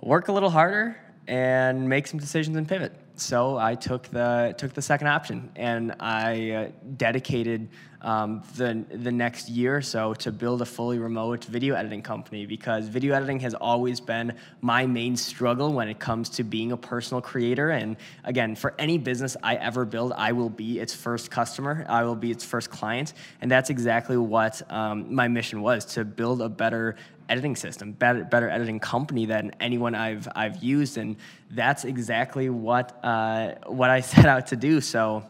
work 0.02 0.28
a 0.28 0.32
little 0.32 0.50
harder 0.50 0.98
and 1.28 1.88
make 1.88 2.08
some 2.08 2.20
decisions 2.20 2.58
and 2.58 2.68
pivot. 2.68 2.94
So 3.16 3.58
I 3.58 3.76
took 3.76 4.08
the 4.08 4.56
took 4.58 4.74
the 4.74 4.82
second 4.82 5.08
option, 5.08 5.52
and 5.56 5.94
I 6.00 6.52
uh, 6.52 6.72
dedicated 6.98 7.70
um, 8.02 8.42
the 8.56 8.84
the 8.90 9.12
next 9.12 9.48
year 9.48 9.78
or 9.78 9.82
so 9.84 10.16
to 10.16 10.32
build 10.32 10.64
a 10.64 10.66
fully 10.66 10.98
remote 10.98 11.46
video 11.46 11.76
editing 11.76 12.02
company 12.02 12.48
because 12.48 12.88
video 12.88 13.14
editing 13.14 13.40
has 13.42 13.54
always 13.54 14.00
been 14.00 14.34
my 14.62 14.88
main 14.88 15.16
struggle 15.16 15.72
when 15.72 15.88
it 15.88 16.00
comes 16.00 16.30
to 16.30 16.44
being 16.44 16.72
a 16.72 16.78
personal 16.78 17.22
creator. 17.22 17.70
And 17.70 17.96
again, 18.24 18.56
for 18.56 18.74
any 18.80 18.98
business 18.98 19.38
I 19.44 19.56
ever 19.58 19.86
build, 19.86 20.14
I 20.14 20.32
will 20.32 20.50
be 20.50 20.80
its 20.80 20.96
first 20.96 21.30
customer. 21.30 21.86
I 21.88 22.04
will 22.04 22.16
be 22.16 22.32
its 22.32 22.44
first 22.44 22.72
client, 22.72 23.14
and 23.42 23.52
that's 23.52 23.70
exactly 23.70 24.18
what 24.18 24.64
um, 24.72 25.14
my 25.14 25.28
mission 25.28 25.62
was 25.62 25.86
to 25.94 26.06
build 26.06 26.42
a 26.42 26.50
better 26.50 26.96
editing 27.32 27.56
system, 27.56 27.94
better, 27.94 28.26
better 28.26 28.50
editing 28.50 28.80
company 28.80 29.26
than 29.26 29.52
anyone 29.60 29.96
I've 29.96 30.28
I've 30.36 30.62
used, 30.62 30.98
and 30.98 31.16
that's 31.50 31.86
exactly 31.86 32.50
what 32.50 33.00
uh, 33.04 33.54
what 33.68 33.90
I 33.90 34.02
set 34.14 34.26
out 34.26 34.48
to 34.48 34.56
do. 34.56 34.82
So 34.82 35.24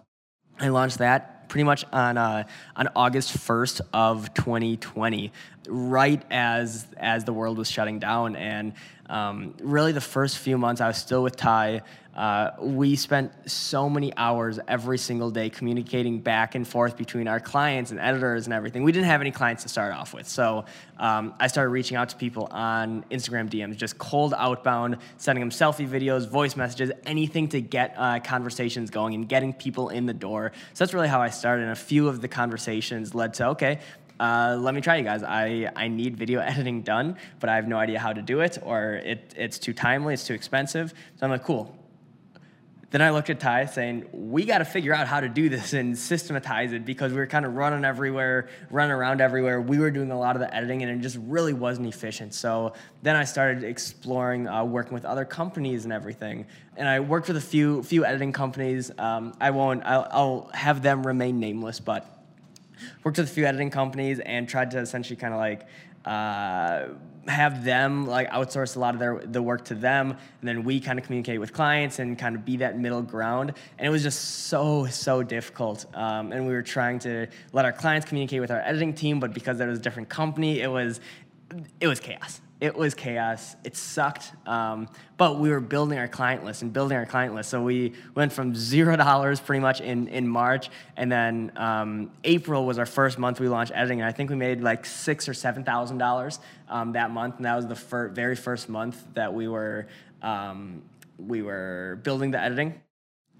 I 0.60 0.70
launched 0.70 0.98
that 0.98 1.48
pretty 1.48 1.63
much 1.63 1.86
on 1.93 2.17
uh, 2.17 2.43
on 2.75 2.89
August 2.96 3.38
1st 3.38 3.81
of 3.93 4.34
2020, 4.34 5.31
right 5.67 6.24
as 6.31 6.88
as 6.98 7.24
the 7.24 7.34
world 7.34 7.58
was 7.58 7.70
shutting 7.70 8.00
down, 8.00 8.36
and 8.36 8.74
um, 9.12 9.53
really 9.62 9.91
the 9.91 10.01
first 10.01 10.38
few 10.38 10.58
months 10.58 10.80
I 10.80 10.88
was 10.88 10.98
still 10.98 11.22
with 11.22 11.36
Ty. 11.36 11.82
Uh, 12.15 12.51
we 12.60 12.96
spent 12.98 13.32
so 13.50 13.89
many 13.89 14.15
hours 14.18 14.60
every 14.68 14.98
single 14.98 15.32
day 15.32 15.50
communicating 15.50 16.20
back 16.20 16.56
and 16.56 16.68
forth 16.68 16.98
between 16.98 17.27
our 17.27 17.39
clients 17.39 17.91
and 17.91 18.00
editors 18.00 18.46
and 18.46 18.53
everything. 18.53 18.84
We 18.84 18.91
didn't 18.91 19.06
have 19.08 19.22
any 19.22 19.32
clients 19.32 19.63
to 19.63 19.70
start 19.70 19.94
off 19.94 20.13
with, 20.13 20.27
so 20.27 20.65
um, 20.98 21.34
I 21.39 21.48
started 21.48 21.70
reaching 21.70 21.96
out 21.96 22.10
to 22.10 22.18
people 22.18 22.48
on 22.51 23.06
Instagram 23.12 23.50
DMs, 23.50 23.77
just 23.77 23.98
cold 23.98 24.34
outbound, 24.38 24.98
sending 25.18 25.41
them 25.41 25.51
selfie 25.51 25.88
videos, 25.88 26.27
voice 26.27 26.56
messages, 26.56 26.91
anything 27.06 27.48
to 27.50 27.62
get 27.62 27.96
uh, 27.98 28.20
conversations 28.20 28.89
going 28.89 29.13
and 29.13 29.27
getting 29.27 29.53
people 29.53 29.89
in 29.89 30.06
the 30.06 30.13
door. 30.13 30.51
So 30.74 30.84
that's 30.84 30.94
really 30.94 31.08
how 31.08 31.22
I 31.22 31.30
started. 31.30 31.63
And 31.63 31.72
a 31.72 31.75
few 31.75 32.10
of 32.10 32.22
the 32.22 32.27
conversations 32.27 33.15
led 33.15 33.34
to 33.36 33.48
okay, 33.50 33.80
uh, 34.21 34.55
let 34.59 34.75
me 34.75 34.81
try 34.81 34.97
you 34.97 35.03
guys. 35.03 35.23
I, 35.23 35.69
I 35.75 35.87
need 35.87 36.15
video 36.15 36.39
editing 36.51 36.83
done, 36.83 37.17
but 37.39 37.49
I 37.49 37.55
have 37.55 37.67
no 37.67 37.77
idea 37.77 37.99
how 37.99 38.13
to 38.13 38.21
do 38.21 38.41
it, 38.41 38.59
or 38.61 38.93
it, 38.93 39.33
it's 39.35 39.57
too 39.57 39.73
timely, 39.73 40.13
it's 40.13 40.25
too 40.25 40.35
expensive. 40.35 40.93
So 41.15 41.25
I'm 41.25 41.31
like, 41.31 41.43
cool, 41.43 41.75
then 42.91 43.01
I 43.01 43.11
looked 43.11 43.29
at 43.29 43.39
Ty 43.39 43.65
saying, 43.67 44.09
we 44.11 44.43
got 44.43 44.57
to 44.57 44.65
figure 44.65 44.93
out 44.93 45.07
how 45.07 45.21
to 45.21 45.29
do 45.29 45.47
this 45.47 45.71
and 45.71 45.97
systematize 45.97 46.73
it 46.73 46.85
because 46.85 47.13
we 47.13 47.19
were 47.19 47.25
kind 47.25 47.45
of 47.45 47.55
running 47.55 47.85
everywhere, 47.85 48.49
running 48.69 48.91
around 48.91 49.21
everywhere. 49.21 49.61
We 49.61 49.79
were 49.79 49.91
doing 49.91 50.11
a 50.11 50.19
lot 50.19 50.35
of 50.35 50.41
the 50.41 50.53
editing 50.53 50.83
and 50.83 50.91
it 50.91 51.01
just 51.01 51.17
really 51.21 51.53
wasn't 51.53 51.87
efficient. 51.87 52.33
So 52.33 52.73
then 53.01 53.15
I 53.15 53.23
started 53.23 53.63
exploring 53.63 54.47
uh, 54.47 54.65
working 54.65 54.93
with 54.93 55.05
other 55.05 55.23
companies 55.23 55.85
and 55.85 55.93
everything. 55.93 56.45
And 56.75 56.87
I 56.87 56.99
worked 56.99 57.29
with 57.29 57.37
a 57.37 57.41
few, 57.41 57.81
few 57.81 58.05
editing 58.05 58.33
companies. 58.33 58.91
Um, 58.97 59.33
I 59.39 59.51
won't, 59.51 59.83
I'll, 59.85 60.07
I'll 60.11 60.51
have 60.53 60.81
them 60.81 61.07
remain 61.07 61.39
nameless, 61.39 61.79
but 61.79 62.20
worked 63.03 63.17
with 63.17 63.29
a 63.29 63.33
few 63.33 63.45
editing 63.45 63.69
companies 63.69 64.19
and 64.19 64.47
tried 64.47 64.71
to 64.71 64.79
essentially 64.79 65.15
kind 65.15 65.33
of 65.33 65.39
like 65.39 65.67
uh, 66.05 66.88
have 67.27 67.63
them 67.63 68.07
like 68.07 68.29
outsource 68.31 68.75
a 68.75 68.79
lot 68.79 68.95
of 68.95 69.00
their 69.00 69.21
the 69.25 69.41
work 69.41 69.65
to 69.65 69.75
them. 69.75 70.11
And 70.11 70.47
then 70.47 70.63
we 70.63 70.79
kind 70.79 70.97
of 70.97 71.05
communicate 71.05 71.39
with 71.39 71.53
clients 71.53 72.00
and 72.00 72.17
kind 72.17 72.35
of 72.35 72.43
be 72.43 72.57
that 72.57 72.79
middle 72.79 73.01
ground. 73.01 73.53
And 73.77 73.88
it 73.88 73.89
was 73.89 74.03
just 74.03 74.47
so 74.47 74.88
so 74.88 75.21
difficult. 75.21 75.85
Um, 75.93 76.31
and 76.31 76.47
we 76.47 76.53
were 76.53 76.63
trying 76.63 77.00
to 77.00 77.27
let 77.53 77.65
our 77.65 77.71
clients 77.71 78.07
communicate 78.07 78.41
with 78.41 78.51
our 78.51 78.61
editing 78.61 78.93
team 78.93 79.19
but 79.19 79.33
because 79.33 79.59
it 79.59 79.65
was 79.67 79.79
a 79.79 79.81
different 79.81 80.09
company 80.09 80.61
it 80.61 80.69
was 80.69 81.00
it 81.79 81.88
was 81.88 82.00
chaos 82.00 82.41
it 82.62 82.75
was 82.75 82.94
chaos. 82.94 83.56
It 83.63 83.75
sucked. 83.75 84.32
Um, 84.46 84.88
but 85.18 85.39
we 85.39 85.50
were 85.50 85.60
building 85.60 85.98
our 85.98 86.08
client 86.08 86.46
list 86.46 86.62
and 86.62 86.72
building 86.72 86.96
our 86.96 87.08
client 87.08 87.34
list. 87.34 87.50
So 87.50 87.63
we 87.63 87.94
went 88.13 88.32
from 88.32 88.53
zero 88.53 88.96
dollars 88.96 89.39
pretty 89.39 89.62
much 89.62 89.82
in, 89.82 90.08
in 90.08 90.27
March. 90.27 90.70
And 90.96 91.12
then 91.12 91.51
um, 91.56 92.12
April 92.24 92.65
was 92.68 92.77
our 92.77 92.86
first 92.86 93.18
month 93.18 93.39
we 93.39 93.50
launched 93.50 93.72
editing. 93.74 94.01
And 94.01 94.08
I 94.08 94.12
think 94.12 94.30
we 94.30 94.36
made 94.36 94.62
like 94.62 94.86
six 94.86 95.27
or 95.27 95.34
seven 95.34 95.63
thousand 95.63 95.96
um, 95.96 96.00
dollars 96.00 96.39
that 96.94 97.10
month. 97.10 97.38
And 97.38 97.46
that 97.46 97.56
was 97.56 97.65
the 97.65 97.75
fir- 97.75 98.10
very 98.10 98.36
first 98.36 98.70
month 98.70 99.03
that 99.15 99.34
we 99.34 99.48
were 99.48 99.88
um, 100.22 100.84
we 101.18 101.41
were 101.41 102.00
building 102.03 102.30
the 102.30 102.39
editing. 102.39 102.80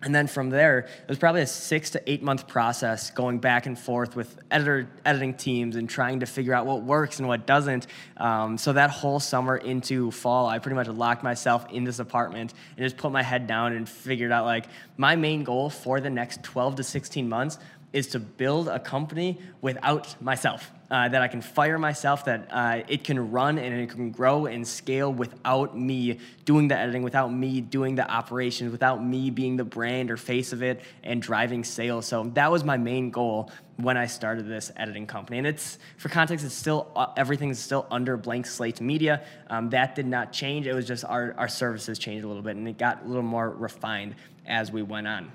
And 0.04 0.16
then 0.16 0.26
from 0.26 0.50
there, 0.50 0.80
it 0.80 1.08
was 1.08 1.20
probably 1.20 1.42
a 1.42 1.48
six 1.48 1.92
to 1.92 2.12
eight 2.12 2.24
month 2.24 2.48
process 2.48 3.12
going 3.12 3.38
back 3.38 3.68
and 3.68 3.78
forth 3.78 4.16
with 4.16 4.40
editor, 4.50 4.90
editing 5.06 5.36
teams 5.36 5.76
and 5.76 5.88
trying 5.88 6.22
to 6.22 6.26
figure 6.26 6.56
out 6.56 6.66
what 6.66 6.82
works 6.82 7.20
and 7.20 7.28
what 7.28 7.46
doesn't. 7.46 7.86
Um, 8.18 8.58
so 8.58 8.74
that 8.74 8.90
whole 8.90 9.20
summer 9.20 9.58
into 9.58 10.10
fall, 10.10 10.48
I 10.48 10.58
pretty 10.58 10.76
much 10.76 10.88
locked 10.88 11.24
myself 11.24 11.68
in 11.72 11.84
this 11.84 12.00
apartment 12.00 12.54
and 12.78 12.84
just 12.84 12.98
put 12.98 13.12
my 13.12 13.22
head 13.22 13.46
down 13.46 13.74
and 13.74 13.88
figured 13.88 14.32
out 14.32 14.46
like 14.46 14.66
my 14.98 15.16
main 15.16 15.44
goal 15.44 15.70
for 15.70 16.02
the 16.02 16.10
next 16.10 16.42
12 16.42 16.78
to 16.78 16.84
16 16.84 17.30
months 17.30 17.60
is 17.94 18.08
to 18.08 18.20
build 18.20 18.70
a 18.70 18.80
company 18.80 19.40
without 19.62 20.20
myself. 20.20 20.72
Uh, 20.92 21.08
that 21.08 21.22
I 21.22 21.30
can 21.30 21.40
fire 21.40 21.80
myself, 21.80 22.26
that 22.26 22.50
uh, 22.52 22.82
it 22.90 23.06
can 23.06 23.32
run 23.32 23.58
and 23.58 23.74
it 23.74 23.90
can 23.92 24.12
grow 24.12 24.46
and 24.46 24.68
scale 24.68 25.14
without 25.14 25.78
me 25.78 26.20
doing 26.44 26.68
the 26.68 26.78
editing, 26.78 27.02
without 27.02 27.32
me 27.32 27.62
doing 27.62 27.96
the 27.96 28.06
operations, 28.12 28.74
without 28.74 29.02
me 29.02 29.30
being 29.30 29.56
the 29.56 29.64
brand 29.64 30.12
or 30.12 30.18
face 30.18 30.52
of 30.52 30.62
it 30.62 30.82
and 31.02 31.22
driving 31.22 31.64
sales. 31.64 32.08
So 32.08 32.30
that 32.34 32.52
was 32.52 32.66
my 32.66 32.76
main 32.76 33.10
goal 33.10 33.52
when 33.78 33.96
I 33.96 34.06
started 34.06 34.50
this 34.50 34.70
editing 34.76 35.08
company. 35.08 35.38
And 35.38 35.48
it's, 35.48 35.80
for 35.96 36.10
context, 36.10 36.44
it's 36.44 36.54
still, 36.54 36.92
uh, 36.94 37.08
everything's 37.16 37.60
still 37.60 37.88
under 37.90 38.18
Blank 38.18 38.46
Slate 38.46 38.82
Media. 38.82 39.24
Um, 39.50 39.70
that 39.70 39.96
did 39.96 40.08
not 40.08 40.34
change. 40.34 40.68
It 40.68 40.74
was 40.74 40.86
just 40.86 41.06
our, 41.06 41.34
our 41.38 41.48
services 41.48 42.00
changed 42.00 42.26
a 42.26 42.28
little 42.28 42.44
bit 42.44 42.58
and 42.58 42.68
it 42.68 42.78
got 42.78 43.06
a 43.06 43.08
little 43.08 43.24
more 43.24 43.50
refined 43.50 44.16
as 44.46 44.74
we 44.74 44.82
went 44.82 45.08
on. 45.08 45.32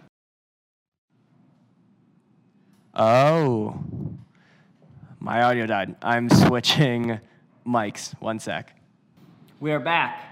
Oh, 2.93 3.81
my 5.27 5.43
audio 5.43 5.67
died. 5.67 5.97
I'm 6.03 6.31
switching 6.31 7.19
mics. 7.67 8.15
One 8.21 8.39
sec. 8.39 8.73
We 9.59 9.73
are 9.73 9.81
back. 9.81 10.23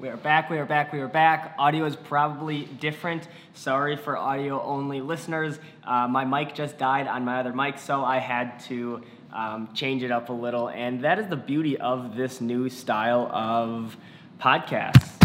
We 0.00 0.08
are 0.08 0.16
back. 0.16 0.50
We 0.50 0.58
are 0.58 0.66
back. 0.66 0.92
We 0.92 0.98
are 0.98 1.06
back. 1.06 1.54
Audio 1.56 1.84
is 1.84 1.94
probably 1.94 2.64
different. 2.80 3.28
Sorry 3.54 3.94
for 3.94 4.16
audio 4.16 4.60
only 4.60 5.02
listeners. 5.02 5.60
Uh, 5.84 6.08
my 6.08 6.24
mic 6.24 6.52
just 6.52 6.78
died 6.78 7.06
on 7.06 7.24
my 7.24 7.38
other 7.38 7.52
mic, 7.52 7.78
so 7.78 8.04
I 8.04 8.18
had 8.18 8.58
to 8.64 9.02
um, 9.32 9.68
change 9.72 10.02
it 10.02 10.10
up 10.10 10.30
a 10.30 10.32
little. 10.32 10.68
And 10.68 11.04
that 11.04 11.20
is 11.20 11.28
the 11.28 11.36
beauty 11.36 11.78
of 11.78 12.16
this 12.16 12.40
new 12.40 12.68
style 12.68 13.30
of 13.32 13.96
podcast 14.40 15.19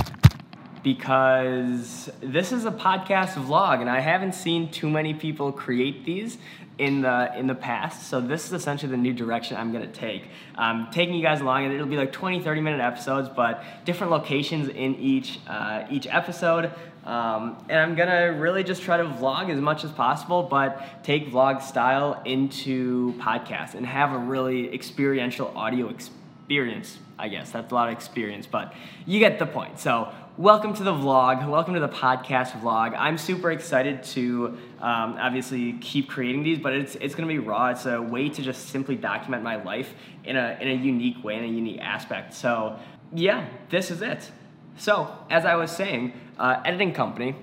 because 0.86 2.12
this 2.22 2.52
is 2.52 2.66
a 2.66 2.72
podcast 2.72 3.34
vlog 3.44 3.82
and 3.82 3.90
I 3.90 4.02
haven't 4.02 4.36
seen 4.36 4.70
too 4.70 4.88
many 4.88 5.16
people 5.16 5.52
create 5.52 6.06
these 6.06 6.38
in 6.78 7.02
the 7.02 7.32
in 7.36 7.48
the 7.48 7.56
past. 7.56 8.08
So 8.08 8.22
this 8.22 8.46
is 8.46 8.54
essentially 8.54 8.92
the 8.92 8.98
new 8.98 9.12
direction 9.12 9.58
I'm 9.58 9.74
gonna 9.74 9.88
take. 9.88 10.28
Um, 10.54 10.88
taking 10.92 11.16
you 11.16 11.24
guys 11.24 11.42
along, 11.42 11.66
and 11.66 11.74
it'll 11.74 11.88
be 11.88 11.98
like 11.98 12.12
20, 12.12 12.40
30 12.40 12.62
minute 12.62 12.82
episodes, 12.82 13.30
but 13.36 13.64
different 13.84 14.12
locations 14.12 14.70
in 14.70 14.94
each 14.98 15.40
uh, 15.48 15.88
each 15.90 16.06
episode. 16.06 16.72
Um, 17.04 17.58
and 17.68 17.80
I'm 17.80 17.96
gonna 17.96 18.34
really 18.34 18.64
just 18.64 18.84
try 18.84 18.98
to 18.98 19.06
vlog 19.06 19.50
as 19.50 19.60
much 19.60 19.84
as 19.84 19.92
possible, 19.92 20.44
but 20.44 21.04
take 21.04 21.32
vlog 21.32 21.64
style 21.64 22.22
into 22.26 23.14
podcasts 23.14 23.74
and 23.74 23.88
have 23.88 24.14
a 24.14 24.20
really 24.20 24.72
experiential 24.72 25.52
audio 25.56 25.90
experience. 25.90 27.00
I 27.18 27.30
guess 27.30 27.52
that's 27.52 27.72
a 27.72 27.76
lot 27.76 27.88
of 27.88 27.94
experience, 27.94 28.46
but 28.46 28.74
you 29.08 29.20
get 29.20 29.40
the 29.40 29.46
point. 29.46 29.80
So 29.80 30.12
welcome 30.38 30.74
to 30.74 30.84
the 30.84 30.92
vlog. 30.92 31.48
Welcome 31.48 31.76
to 31.76 31.80
the 31.80 31.88
podcast 31.88 32.60
vlog. 32.60 32.94
I'm 32.98 33.18
super 33.18 33.52
excited 33.52 34.04
to 34.04 34.58
um, 34.80 35.18
obviously 35.20 35.74
keep 35.80 36.10
creating 36.10 36.44
these, 36.44 36.60
but 36.60 36.74
it's 36.74 36.96
it's 36.96 37.16
gonna 37.16 37.28
be 37.28 37.40
raw. 37.40 37.70
It's 37.70 37.86
a 37.86 38.02
way 38.02 38.30
to 38.30 38.42
just 38.42 38.70
simply 38.70 38.96
document 38.96 39.44
my 39.44 39.62
life 39.64 39.94
in 40.26 40.36
a 40.36 40.58
in 40.60 40.68
a 40.68 40.74
unique 40.74 41.24
way, 41.24 41.38
in 41.38 41.44
a 41.44 41.48
unique 41.48 41.80
aspect. 41.80 42.34
So 42.34 42.78
yeah, 43.14 43.48
this 43.70 43.92
is 43.92 44.02
it. 44.02 44.30
So 44.78 45.16
as 45.30 45.46
I 45.46 45.56
was 45.56 45.72
saying, 45.72 46.14
uh, 46.38 46.62
editing 46.66 46.94
company 46.94 47.36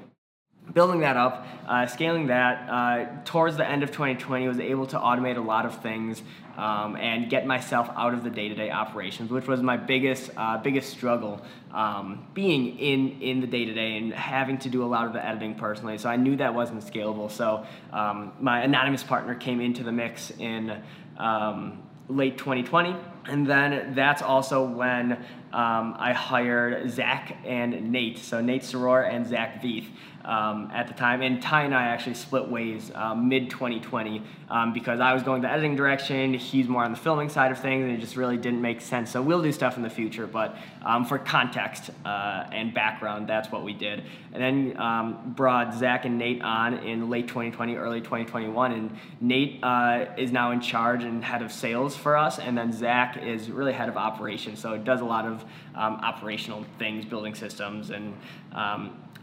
building 0.72 1.00
that 1.00 1.16
up, 1.16 1.46
uh, 1.66 1.86
scaling 1.86 2.28
that. 2.28 2.68
Uh, 2.68 3.06
towards 3.24 3.56
the 3.56 3.68
end 3.68 3.82
of 3.82 3.90
2020, 3.90 4.48
was 4.48 4.60
able 4.60 4.86
to 4.86 4.98
automate 4.98 5.36
a 5.36 5.40
lot 5.40 5.66
of 5.66 5.82
things 5.82 6.22
um, 6.56 6.96
and 6.96 7.28
get 7.30 7.46
myself 7.46 7.90
out 7.96 8.14
of 8.14 8.24
the 8.24 8.30
day-to-day 8.30 8.70
operations, 8.70 9.30
which 9.30 9.46
was 9.46 9.62
my 9.62 9.76
biggest 9.76 10.30
uh, 10.36 10.58
biggest 10.58 10.90
struggle, 10.90 11.40
um, 11.72 12.26
being 12.34 12.78
in 12.78 13.20
in 13.20 13.40
the 13.40 13.46
day-to-day 13.46 13.96
and 13.98 14.12
having 14.12 14.58
to 14.58 14.68
do 14.68 14.84
a 14.84 14.86
lot 14.86 15.06
of 15.06 15.12
the 15.12 15.24
editing 15.24 15.54
personally. 15.54 15.98
So 15.98 16.08
I 16.08 16.16
knew 16.16 16.36
that 16.36 16.54
wasn't 16.54 16.84
scalable. 16.84 17.30
So 17.30 17.66
um, 17.92 18.32
my 18.40 18.62
anonymous 18.62 19.02
partner 19.02 19.34
came 19.34 19.60
into 19.60 19.82
the 19.82 19.92
mix 19.92 20.30
in 20.38 20.82
um, 21.18 21.82
late 22.08 22.38
2020. 22.38 22.96
And 23.26 23.46
then 23.46 23.94
that's 23.94 24.22
also 24.22 24.64
when 24.64 25.24
um, 25.52 25.96
I 25.98 26.12
hired 26.12 26.90
Zach 26.90 27.36
and 27.44 27.92
Nate. 27.92 28.18
So 28.18 28.40
Nate 28.40 28.62
Soror 28.62 29.08
and 29.08 29.26
Zach 29.26 29.62
Veith 29.62 29.86
um, 30.24 30.70
at 30.72 30.88
the 30.88 30.94
time. 30.94 31.22
And 31.22 31.42
Ty 31.42 31.64
and 31.64 31.74
I 31.74 31.84
actually 31.84 32.14
split 32.14 32.48
ways 32.48 32.90
um, 32.94 33.28
mid 33.28 33.50
2020 33.50 34.22
um, 34.48 34.72
because 34.72 35.00
I 35.00 35.12
was 35.14 35.22
going 35.22 35.42
the 35.42 35.50
editing 35.50 35.76
direction, 35.76 36.34
he's 36.34 36.68
more 36.68 36.84
on 36.84 36.92
the 36.92 36.98
filming 36.98 37.28
side 37.28 37.50
of 37.50 37.58
things, 37.58 37.84
and 37.84 37.92
it 37.92 38.00
just 38.00 38.16
really 38.16 38.36
didn't 38.36 38.60
make 38.60 38.80
sense. 38.80 39.10
So 39.10 39.22
we'll 39.22 39.42
do 39.42 39.52
stuff 39.52 39.76
in 39.76 39.82
the 39.82 39.90
future, 39.90 40.26
but 40.26 40.56
um, 40.84 41.04
for 41.04 41.18
context 41.18 41.90
uh, 42.04 42.46
and 42.52 42.74
background, 42.74 43.28
that's 43.28 43.50
what 43.50 43.64
we 43.64 43.72
did. 43.72 44.04
And 44.32 44.42
then 44.42 44.80
um, 44.80 45.34
brought 45.34 45.74
Zach 45.74 46.04
and 46.04 46.18
Nate 46.18 46.42
on 46.42 46.74
in 46.78 47.10
late 47.10 47.28
2020, 47.28 47.76
early 47.76 48.00
2021, 48.00 48.72
and 48.72 48.96
Nate 49.20 49.62
uh, 49.62 50.06
is 50.16 50.32
now 50.32 50.52
in 50.52 50.60
charge 50.60 51.02
and 51.02 51.24
head 51.24 51.42
of 51.42 51.52
sales 51.52 51.96
for 51.96 52.16
us, 52.16 52.38
and 52.38 52.56
then 52.56 52.72
Zach 52.72 53.16
is 53.22 53.50
really 53.50 53.72
head 53.72 53.88
of 53.88 53.96
operations. 53.96 54.60
So 54.60 54.74
it 54.74 54.84
does 54.84 55.00
a 55.00 55.04
lot 55.04 55.26
of 55.26 55.41
um, 55.74 55.94
operational 55.96 56.64
things, 56.78 57.04
building 57.04 57.34
systems, 57.34 57.90
and 57.90 58.14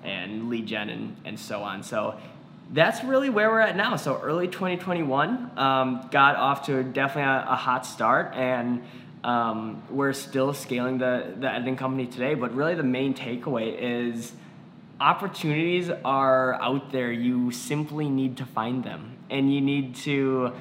and 0.03 0.49
lead 0.49 0.65
gen 0.65 0.89
and, 0.89 1.15
and 1.25 1.39
so 1.39 1.61
on. 1.61 1.83
So 1.83 2.17
that's 2.71 3.03
really 3.03 3.29
where 3.29 3.49
we're 3.49 3.61
at 3.61 3.75
now. 3.75 3.95
So 3.95 4.19
early 4.21 4.47
2021 4.47 5.51
um, 5.57 6.07
got 6.11 6.35
off 6.35 6.65
to 6.67 6.83
definitely 6.83 7.31
a, 7.31 7.51
a 7.51 7.55
hot 7.55 7.85
start, 7.85 8.33
and 8.35 8.83
um, 9.23 9.83
we're 9.89 10.13
still 10.13 10.53
scaling 10.53 10.97
the, 10.99 11.33
the 11.37 11.51
editing 11.51 11.75
company 11.75 12.05
today. 12.05 12.35
But 12.35 12.53
really, 12.55 12.75
the 12.75 12.83
main 12.83 13.13
takeaway 13.13 13.75
is 13.77 14.33
opportunities 14.99 15.89
are 16.05 16.53
out 16.61 16.91
there. 16.91 17.11
You 17.11 17.51
simply 17.51 18.09
need 18.09 18.37
to 18.37 18.45
find 18.45 18.83
them, 18.83 19.17
and 19.29 19.53
you 19.53 19.61
need 19.61 19.95
to 19.95 20.53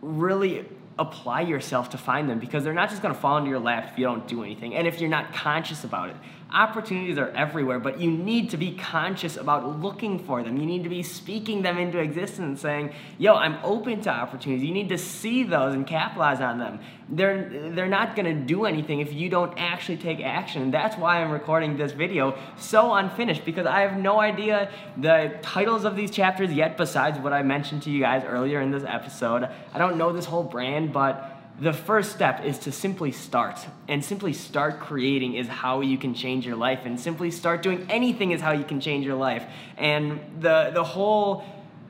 really 0.00 0.66
apply 0.98 1.42
yourself 1.42 1.90
to 1.90 1.98
find 1.98 2.28
them 2.28 2.38
because 2.38 2.62
they're 2.64 2.74
not 2.74 2.90
just 2.90 3.00
going 3.00 3.14
to 3.14 3.20
fall 3.20 3.38
into 3.38 3.48
your 3.48 3.58
lap 3.58 3.90
if 3.92 3.98
you 3.98 4.04
don't 4.04 4.26
do 4.28 4.42
anything 4.42 4.74
and 4.74 4.86
if 4.86 5.00
you're 5.00 5.08
not 5.08 5.32
conscious 5.32 5.84
about 5.84 6.10
it 6.10 6.16
opportunities 6.52 7.18
are 7.18 7.30
everywhere, 7.30 7.78
but 7.78 8.00
you 8.00 8.10
need 8.10 8.50
to 8.50 8.56
be 8.56 8.72
conscious 8.76 9.36
about 9.36 9.80
looking 9.80 10.18
for 10.18 10.42
them. 10.42 10.56
You 10.56 10.66
need 10.66 10.82
to 10.82 10.88
be 10.88 11.02
speaking 11.02 11.62
them 11.62 11.78
into 11.78 11.98
existence, 11.98 12.60
saying, 12.60 12.92
yo, 13.18 13.34
I'm 13.34 13.58
open 13.62 14.00
to 14.02 14.10
opportunities. 14.10 14.64
You 14.64 14.74
need 14.74 14.88
to 14.88 14.98
see 14.98 15.42
those 15.44 15.74
and 15.74 15.86
capitalize 15.86 16.40
on 16.40 16.58
them. 16.58 16.80
They're, 17.10 17.70
they're 17.70 17.88
not 17.88 18.14
gonna 18.14 18.34
do 18.34 18.66
anything 18.66 19.00
if 19.00 19.12
you 19.12 19.28
don't 19.28 19.52
actually 19.58 19.96
take 19.96 20.20
action. 20.20 20.70
That's 20.70 20.96
why 20.96 21.20
I'm 21.20 21.30
recording 21.30 21.76
this 21.76 21.92
video 21.92 22.38
so 22.56 22.94
unfinished 22.94 23.44
because 23.44 23.66
I 23.66 23.80
have 23.80 23.98
no 23.98 24.20
idea 24.20 24.70
the 24.96 25.36
titles 25.42 25.84
of 25.84 25.96
these 25.96 26.10
chapters 26.10 26.52
yet, 26.52 26.76
besides 26.76 27.18
what 27.18 27.32
I 27.32 27.42
mentioned 27.42 27.82
to 27.82 27.90
you 27.90 28.00
guys 28.00 28.22
earlier 28.24 28.60
in 28.60 28.70
this 28.70 28.84
episode. 28.86 29.48
I 29.74 29.78
don't 29.78 29.98
know 29.98 30.12
this 30.12 30.26
whole 30.26 30.44
brand, 30.44 30.92
but 30.92 31.36
the 31.60 31.72
first 31.74 32.12
step 32.12 32.44
is 32.44 32.58
to 32.60 32.72
simply 32.72 33.12
start. 33.12 33.58
And 33.86 34.02
simply 34.02 34.32
start 34.32 34.80
creating 34.80 35.34
is 35.34 35.46
how 35.46 35.82
you 35.82 35.98
can 35.98 36.14
change 36.14 36.46
your 36.46 36.56
life. 36.56 36.80
And 36.84 36.98
simply 36.98 37.30
start 37.30 37.62
doing 37.62 37.86
anything 37.90 38.30
is 38.30 38.40
how 38.40 38.52
you 38.52 38.64
can 38.64 38.80
change 38.80 39.04
your 39.04 39.16
life. 39.16 39.44
And 39.76 40.20
the, 40.40 40.70
the 40.72 40.84
whole 40.84 41.44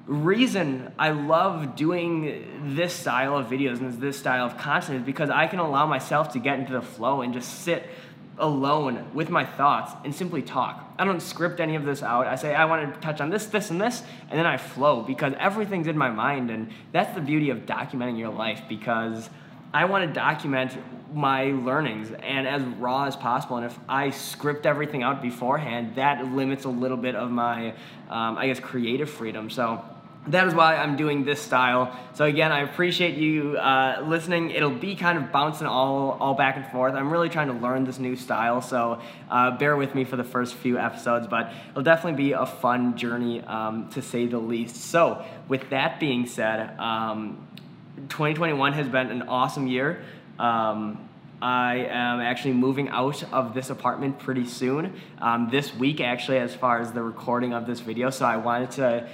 reason 0.06 0.92
I 0.98 1.10
love 1.10 1.76
doing 1.76 2.74
this 2.74 2.92
style 2.92 3.36
of 3.36 3.46
videos 3.46 3.80
and 3.80 4.00
this 4.00 4.18
style 4.18 4.46
of 4.46 4.58
content 4.58 5.00
is 5.00 5.06
because 5.06 5.30
I 5.30 5.46
can 5.46 5.58
allow 5.58 5.86
myself 5.86 6.32
to 6.32 6.38
get 6.38 6.58
into 6.58 6.72
the 6.72 6.82
flow 6.82 7.22
and 7.22 7.32
just 7.32 7.60
sit 7.60 7.86
alone 8.40 9.06
with 9.12 9.30
my 9.30 9.44
thoughts 9.44 9.92
and 10.04 10.14
simply 10.14 10.42
talk. 10.42 10.94
I 10.98 11.04
don't 11.04 11.20
script 11.20 11.60
any 11.60 11.76
of 11.76 11.84
this 11.84 12.02
out. 12.02 12.26
I 12.26 12.36
say, 12.36 12.54
I 12.54 12.64
want 12.64 12.94
to 12.94 13.00
touch 13.00 13.20
on 13.20 13.30
this, 13.30 13.46
this, 13.46 13.70
and 13.70 13.80
this, 13.80 14.02
and 14.28 14.38
then 14.38 14.46
I 14.46 14.56
flow 14.56 15.02
because 15.02 15.34
everything's 15.38 15.86
in 15.86 15.96
my 15.96 16.10
mind. 16.10 16.50
And 16.50 16.70
that's 16.92 17.14
the 17.14 17.20
beauty 17.20 17.50
of 17.50 17.66
documenting 17.66 18.18
your 18.18 18.30
life 18.30 18.62
because 18.68 19.28
I 19.72 19.84
want 19.84 20.08
to 20.08 20.12
document 20.12 20.76
my 21.14 21.44
learnings 21.52 22.10
and 22.10 22.46
as 22.46 22.62
raw 22.78 23.04
as 23.04 23.16
possible. 23.16 23.56
And 23.56 23.66
if 23.66 23.78
I 23.88 24.10
script 24.10 24.66
everything 24.66 25.02
out 25.02 25.22
beforehand, 25.22 25.96
that 25.96 26.24
limits 26.26 26.64
a 26.64 26.68
little 26.68 26.96
bit 26.96 27.14
of 27.14 27.30
my, 27.30 27.70
um, 28.08 28.38
I 28.38 28.46
guess, 28.46 28.60
creative 28.60 29.10
freedom. 29.10 29.50
So 29.50 29.84
that 30.26 30.46
is 30.46 30.54
why 30.54 30.76
I'm 30.76 30.96
doing 30.96 31.24
this 31.24 31.40
style. 31.40 31.98
So 32.12 32.26
again, 32.26 32.52
I 32.52 32.60
appreciate 32.60 33.16
you 33.16 33.56
uh, 33.56 34.04
listening. 34.06 34.50
It'll 34.50 34.70
be 34.70 34.94
kind 34.94 35.16
of 35.16 35.32
bouncing 35.32 35.66
all, 35.66 36.18
all 36.20 36.34
back 36.34 36.56
and 36.56 36.66
forth. 36.66 36.94
I'm 36.94 37.10
really 37.10 37.30
trying 37.30 37.48
to 37.48 37.54
learn 37.54 37.84
this 37.84 37.98
new 37.98 38.16
style, 38.16 38.60
so 38.60 39.00
uh, 39.30 39.56
bear 39.56 39.76
with 39.76 39.94
me 39.94 40.04
for 40.04 40.16
the 40.16 40.24
first 40.24 40.54
few 40.54 40.78
episodes, 40.78 41.26
but 41.26 41.54
it'll 41.70 41.82
definitely 41.82 42.22
be 42.22 42.32
a 42.32 42.44
fun 42.44 42.98
journey 42.98 43.40
um, 43.42 43.88
to 43.90 44.02
say 44.02 44.26
the 44.26 44.38
least. 44.38 44.76
So 44.76 45.24
with 45.48 45.70
that 45.70 45.98
being 45.98 46.26
said, 46.26 46.78
um, 46.78 47.46
2021 47.96 48.72
has 48.74 48.88
been 48.88 49.10
an 49.10 49.22
awesome 49.22 49.66
year. 49.66 50.02
Um, 50.38 51.08
I 51.42 51.86
am 51.88 52.20
actually 52.20 52.52
moving 52.52 52.88
out 52.90 53.22
of 53.32 53.54
this 53.54 53.70
apartment 53.70 54.18
pretty 54.18 54.46
soon. 54.46 55.00
Um, 55.18 55.48
this 55.50 55.74
week, 55.74 56.00
actually, 56.00 56.38
as 56.38 56.54
far 56.54 56.80
as 56.80 56.92
the 56.92 57.02
recording 57.02 57.54
of 57.54 57.66
this 57.66 57.80
video. 57.80 58.10
So 58.10 58.26
I 58.26 58.36
wanted 58.36 58.72
to 58.72 59.08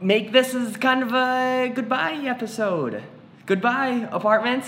make 0.00 0.32
this 0.32 0.54
as 0.54 0.76
kind 0.76 1.02
of 1.02 1.12
a 1.12 1.72
goodbye 1.74 2.22
episode. 2.26 3.02
Goodbye, 3.46 4.08
apartment. 4.12 4.64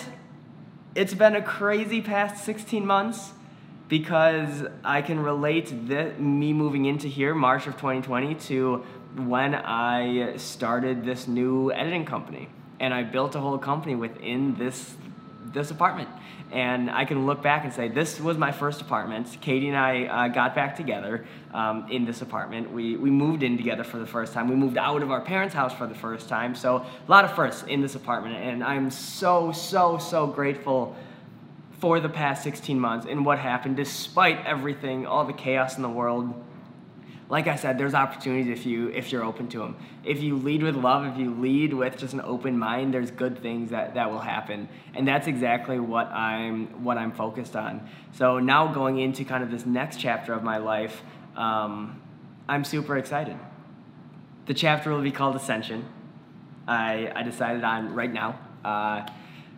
It's 0.94 1.14
been 1.14 1.36
a 1.36 1.42
crazy 1.42 2.00
past 2.00 2.44
16 2.44 2.84
months 2.84 3.32
because 3.88 4.64
I 4.84 5.02
can 5.02 5.20
relate 5.20 5.86
this, 5.86 6.18
me 6.18 6.52
moving 6.52 6.86
into 6.86 7.06
here, 7.06 7.34
March 7.34 7.66
of 7.66 7.74
2020, 7.74 8.34
to 8.34 8.84
when 9.16 9.54
I 9.54 10.36
started 10.36 11.04
this 11.04 11.28
new 11.28 11.72
editing 11.72 12.04
company 12.04 12.48
and 12.80 12.94
I 12.94 13.02
built 13.02 13.34
a 13.34 13.40
whole 13.40 13.58
company 13.58 13.94
within 13.94 14.54
this 14.56 14.94
this 15.52 15.70
apartment. 15.70 16.08
And 16.50 16.90
I 16.90 17.04
can 17.04 17.26
look 17.26 17.42
back 17.42 17.64
and 17.64 17.72
say, 17.72 17.88
this 17.88 18.20
was 18.20 18.38
my 18.38 18.52
first 18.52 18.80
apartment. 18.80 19.36
Katie 19.40 19.68
and 19.68 19.76
I 19.76 20.04
uh, 20.04 20.28
got 20.28 20.54
back 20.54 20.76
together 20.76 21.26
um, 21.52 21.86
in 21.90 22.06
this 22.06 22.22
apartment. 22.22 22.72
We, 22.72 22.96
we 22.96 23.10
moved 23.10 23.42
in 23.42 23.58
together 23.58 23.84
for 23.84 23.98
the 23.98 24.06
first 24.06 24.32
time. 24.32 24.48
We 24.48 24.56
moved 24.56 24.78
out 24.78 25.02
of 25.02 25.10
our 25.10 25.20
parents' 25.20 25.54
house 25.54 25.74
for 25.74 25.86
the 25.86 25.94
first 25.94 26.28
time. 26.28 26.54
So 26.54 26.76
a 26.76 27.10
lot 27.10 27.26
of 27.26 27.34
firsts 27.34 27.64
in 27.64 27.82
this 27.82 27.94
apartment. 27.94 28.36
And 28.36 28.64
I'm 28.64 28.90
so, 28.90 29.52
so, 29.52 29.98
so 29.98 30.26
grateful 30.26 30.96
for 31.80 32.00
the 32.00 32.08
past 32.08 32.42
16 32.42 32.80
months 32.80 33.06
and 33.08 33.24
what 33.24 33.38
happened 33.38 33.76
despite 33.76 34.44
everything, 34.44 35.06
all 35.06 35.24
the 35.24 35.32
chaos 35.32 35.76
in 35.76 35.82
the 35.82 35.88
world 35.88 36.34
like 37.30 37.46
I 37.46 37.56
said, 37.56 37.76
there's 37.76 37.94
opportunities 37.94 38.48
if 38.48 38.64
you 38.64 38.88
if 38.88 39.12
you're 39.12 39.22
open 39.22 39.48
to 39.48 39.58
them. 39.58 39.76
If 40.02 40.22
you 40.22 40.36
lead 40.36 40.62
with 40.62 40.76
love, 40.76 41.04
if 41.04 41.18
you 41.18 41.34
lead 41.34 41.74
with 41.74 41.98
just 41.98 42.14
an 42.14 42.22
open 42.22 42.58
mind, 42.58 42.94
there's 42.94 43.10
good 43.10 43.42
things 43.42 43.70
that, 43.70 43.94
that 43.94 44.10
will 44.10 44.20
happen. 44.20 44.68
And 44.94 45.06
that's 45.06 45.26
exactly 45.26 45.78
what 45.78 46.06
I'm 46.06 46.82
what 46.82 46.96
I'm 46.96 47.12
focused 47.12 47.54
on. 47.54 47.86
So 48.12 48.38
now 48.38 48.72
going 48.72 48.98
into 48.98 49.24
kind 49.24 49.44
of 49.44 49.50
this 49.50 49.66
next 49.66 50.00
chapter 50.00 50.32
of 50.32 50.42
my 50.42 50.56
life, 50.56 51.02
um, 51.36 52.00
I'm 52.48 52.64
super 52.64 52.96
excited. 52.96 53.36
The 54.46 54.54
chapter 54.54 54.90
will 54.90 55.02
be 55.02 55.12
called 55.12 55.36
Ascension. 55.36 55.84
I, 56.66 57.12
I 57.14 57.22
decided 57.22 57.62
on 57.62 57.94
right 57.94 58.12
now. 58.12 58.38
Uh, 58.64 59.06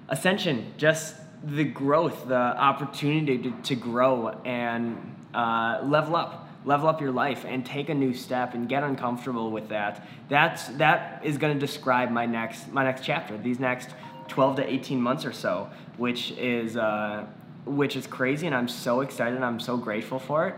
ascension, 0.09 0.74
just 0.76 1.14
the 1.44 1.64
growth, 1.64 2.26
the 2.26 2.35
opportunity 2.35 3.38
to, 3.38 3.50
to 3.62 3.74
grow 3.76 4.28
and 4.44 5.16
uh, 5.33 5.80
level 5.85 6.16
up 6.16 6.49
level 6.64 6.88
up 6.88 7.01
your 7.01 7.12
life 7.12 7.44
and 7.46 7.64
take 7.64 7.88
a 7.88 7.94
new 7.94 8.12
step 8.12 8.55
and 8.55 8.68
get 8.68 8.83
uncomfortable 8.83 9.51
with 9.51 9.68
that 9.68 10.07
that's 10.29 10.68
that 10.68 11.20
is 11.25 11.38
going 11.38 11.53
to 11.53 11.59
describe 11.59 12.11
my 12.11 12.27
next 12.27 12.70
my 12.73 12.85
next 12.85 13.03
chapter 13.03 13.37
these 13.38 13.59
next 13.59 13.90
12 14.29 14.57
to 14.57 14.73
18 14.73 15.01
months 15.01 15.25
or 15.25 15.33
so 15.33 15.68
which 15.96 16.33
is 16.33 16.77
uh, 16.77 17.25
which 17.64 17.96
is 17.96 18.07
crazy 18.07 18.46
and 18.46 18.55
i'm 18.55 18.68
so 18.68 19.01
excited 19.01 19.35
and 19.35 19.44
i'm 19.44 19.61
so 19.61 19.77
grateful 19.77 20.18
for 20.18 20.49
it. 20.49 20.55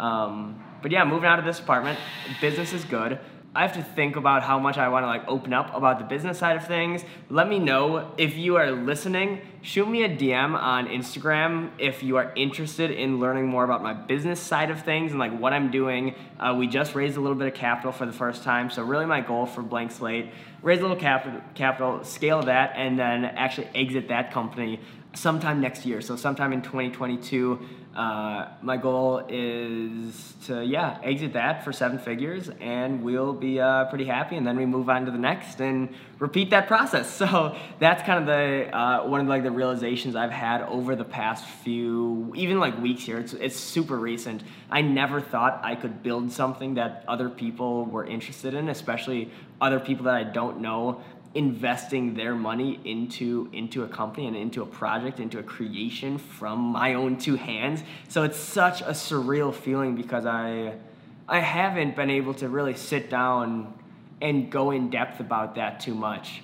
Um, 0.00 0.62
but 0.82 0.90
yeah 0.90 1.04
moving 1.04 1.28
out 1.28 1.38
of 1.38 1.44
this 1.44 1.60
apartment 1.60 1.98
business 2.40 2.72
is 2.72 2.84
good 2.84 3.18
I 3.56 3.62
have 3.62 3.74
to 3.74 3.82
think 3.84 4.16
about 4.16 4.42
how 4.42 4.58
much 4.58 4.78
I 4.78 4.88
want 4.88 5.04
to 5.04 5.06
like 5.06 5.22
open 5.28 5.52
up 5.52 5.72
about 5.74 5.98
the 6.00 6.04
business 6.04 6.38
side 6.38 6.56
of 6.56 6.66
things. 6.66 7.04
Let 7.30 7.48
me 7.48 7.60
know 7.60 8.12
if 8.18 8.36
you 8.36 8.56
are 8.56 8.72
listening. 8.72 9.42
Shoot 9.62 9.88
me 9.88 10.02
a 10.02 10.08
DM 10.08 10.54
on 10.54 10.88
Instagram 10.88 11.70
if 11.78 12.02
you 12.02 12.16
are 12.16 12.32
interested 12.34 12.90
in 12.90 13.20
learning 13.20 13.46
more 13.46 13.62
about 13.62 13.80
my 13.80 13.92
business 13.92 14.40
side 14.40 14.70
of 14.70 14.82
things 14.82 15.12
and 15.12 15.20
like 15.20 15.38
what 15.38 15.52
I'm 15.52 15.70
doing. 15.70 16.16
Uh, 16.40 16.56
we 16.58 16.66
just 16.66 16.96
raised 16.96 17.16
a 17.16 17.20
little 17.20 17.36
bit 17.36 17.46
of 17.46 17.54
capital 17.54 17.92
for 17.92 18.06
the 18.06 18.12
first 18.12 18.42
time, 18.42 18.70
so 18.70 18.82
really 18.82 19.06
my 19.06 19.20
goal 19.20 19.46
for 19.46 19.62
Blank 19.62 19.92
Slate 19.92 20.32
raise 20.64 20.78
a 20.78 20.82
little 20.82 20.96
capital, 20.96 21.40
capital, 21.54 22.02
scale 22.02 22.42
that, 22.42 22.72
and 22.74 22.98
then 22.98 23.24
actually 23.24 23.68
exit 23.74 24.08
that 24.08 24.32
company 24.32 24.80
sometime 25.14 25.60
next 25.60 25.86
year. 25.86 26.00
So 26.00 26.16
sometime 26.16 26.52
in 26.52 26.62
2022. 26.62 27.60
Uh, 27.94 28.48
my 28.60 28.76
goal 28.76 29.24
is 29.28 30.34
to 30.46 30.64
yeah 30.64 30.98
exit 31.02 31.34
that 31.34 31.64
for 31.64 31.72
seven 31.72 31.98
figures, 31.98 32.50
and 32.60 33.02
we'll 33.02 33.32
be 33.32 33.60
uh, 33.60 33.84
pretty 33.84 34.04
happy. 34.04 34.36
And 34.36 34.46
then 34.46 34.56
we 34.56 34.66
move 34.66 34.88
on 34.88 35.04
to 35.04 35.12
the 35.12 35.18
next 35.18 35.60
and 35.60 35.94
repeat 36.18 36.50
that 36.50 36.66
process. 36.66 37.10
So 37.24 37.56
that's 37.78 38.02
kind 38.02 38.20
of 38.20 38.26
the 38.26 38.76
uh, 38.76 39.06
one 39.06 39.20
of 39.20 39.26
like 39.28 39.44
the 39.44 39.50
realizations 39.50 40.14
I've 40.14 40.30
had 40.30 40.60
over 40.62 40.94
the 40.94 41.04
past 41.04 41.46
few 41.46 42.32
even 42.36 42.58
like 42.58 42.78
weeks 42.80 43.02
here. 43.02 43.18
It's 43.18 43.32
it's 43.32 43.56
super 43.56 43.96
recent. 43.96 44.42
I 44.70 44.82
never 44.82 45.20
thought 45.20 45.60
I 45.62 45.74
could 45.74 46.02
build 46.02 46.32
something 46.32 46.74
that 46.74 47.04
other 47.08 47.30
people 47.30 47.86
were 47.86 48.04
interested 48.04 48.54
in, 48.54 48.68
especially 48.68 49.30
other 49.60 49.80
people 49.80 50.04
that 50.04 50.14
I 50.14 50.24
don't 50.24 50.60
know 50.60 51.02
investing 51.34 52.14
their 52.14 52.34
money 52.34 52.80
into 52.84 53.48
into 53.52 53.82
a 53.82 53.88
company 53.88 54.26
and 54.26 54.36
into 54.36 54.62
a 54.62 54.66
project 54.66 55.18
into 55.18 55.38
a 55.38 55.42
creation 55.42 56.16
from 56.16 56.58
my 56.58 56.94
own 56.94 57.16
two 57.16 57.34
hands. 57.34 57.82
So 58.08 58.22
it's 58.22 58.36
such 58.36 58.82
a 58.82 58.90
surreal 58.90 59.52
feeling 59.52 59.96
because 59.96 60.26
i 60.26 60.74
i 61.28 61.40
haven't 61.40 61.96
been 61.96 62.10
able 62.10 62.34
to 62.34 62.48
really 62.48 62.74
sit 62.74 63.10
down 63.10 63.72
and 64.20 64.50
go 64.50 64.70
in 64.70 64.90
depth 64.90 65.20
about 65.20 65.56
that 65.56 65.80
too 65.80 65.94
much. 65.94 66.42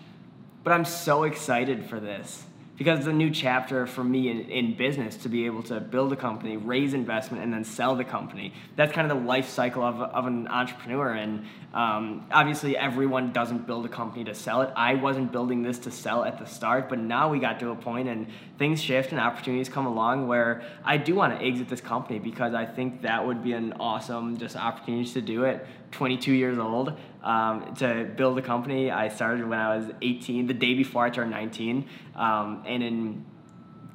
But 0.65 0.73
i'm 0.73 0.85
so 0.85 1.23
excited 1.23 1.87
for 1.87 2.01
this 2.01 2.45
because 2.81 3.01
it's 3.01 3.09
a 3.09 3.13
new 3.13 3.31
chapter 3.31 3.87
for 3.87 4.03
me 4.03 4.31
in, 4.31 4.41
in 4.49 4.75
business 4.75 5.15
to 5.15 5.29
be 5.29 5.45
able 5.45 5.63
to 5.63 5.79
build 5.79 6.15
a 6.15 6.17
company, 6.17 6.57
raise 6.57 6.95
investment, 6.95 7.45
and 7.45 7.53
then 7.53 7.63
sell 7.63 7.95
the 7.95 8.05
company. 8.05 8.55
That's 8.75 8.91
kind 8.91 9.13
of 9.13 9.19
the 9.19 9.27
life 9.27 9.51
cycle 9.51 9.83
of, 9.83 10.01
of 10.01 10.25
an 10.25 10.49
entrepreneur. 10.49 11.13
And 11.13 11.45
um, 11.75 12.27
obviously, 12.33 12.79
everyone 12.79 13.33
doesn't 13.33 13.67
build 13.67 13.85
a 13.85 13.91
company 13.91 14.25
to 14.25 14.35
sell 14.35 14.63
it. 14.63 14.73
I 14.75 14.95
wasn't 14.95 15.31
building 15.31 15.63
this 15.63 15.79
to 15.81 15.91
sell 15.91 16.25
at 16.25 16.39
the 16.39 16.47
start, 16.47 16.89
but 16.89 16.99
now 16.99 17.29
we 17.29 17.39
got 17.39 17.61
to 17.61 17.69
a 17.69 17.77
point 17.77 18.09
and 18.09 18.27
things 18.59 18.81
shift 18.81 19.13
and 19.13 19.21
opportunities 19.21 19.69
come 19.69 19.85
along 19.85 20.27
where 20.27 20.63
I 20.83 20.97
do 20.97 21.15
want 21.15 21.39
to 21.39 21.47
exit 21.47 21.69
this 21.69 21.83
company 21.83 22.19
because 22.19 22.55
I 22.55 22.65
think 22.65 23.03
that 23.03 23.27
would 23.27 23.45
be 23.45 23.53
an 23.53 23.75
awesome 23.75 24.39
just 24.39 24.57
opportunity 24.57 25.13
to 25.13 25.21
do 25.21 25.45
it. 25.45 25.67
22 25.93 26.33
years 26.33 26.57
old 26.57 26.95
um, 27.23 27.75
to 27.77 28.11
build 28.17 28.39
a 28.39 28.43
company. 28.43 28.91
I 28.91 29.09
started 29.09 29.49
when 29.49 29.59
I 29.59 29.77
was 29.77 29.87
18, 30.03 30.47
the 30.47 30.55
day 30.55 30.75
before 30.75 31.05
I 31.05 31.11
turned 31.11 31.31
19, 31.31 31.87
um, 32.17 32.63
and 32.67 32.83
in 32.83 33.27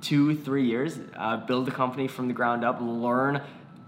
two, 0.02 0.36
three 0.36 0.66
years, 0.66 1.00
uh, 1.18 1.38
build 1.38 1.68
a 1.68 1.72
company 1.72 2.08
from 2.08 2.28
the 2.28 2.34
ground 2.34 2.64
up, 2.64 2.80
learn 2.82 3.42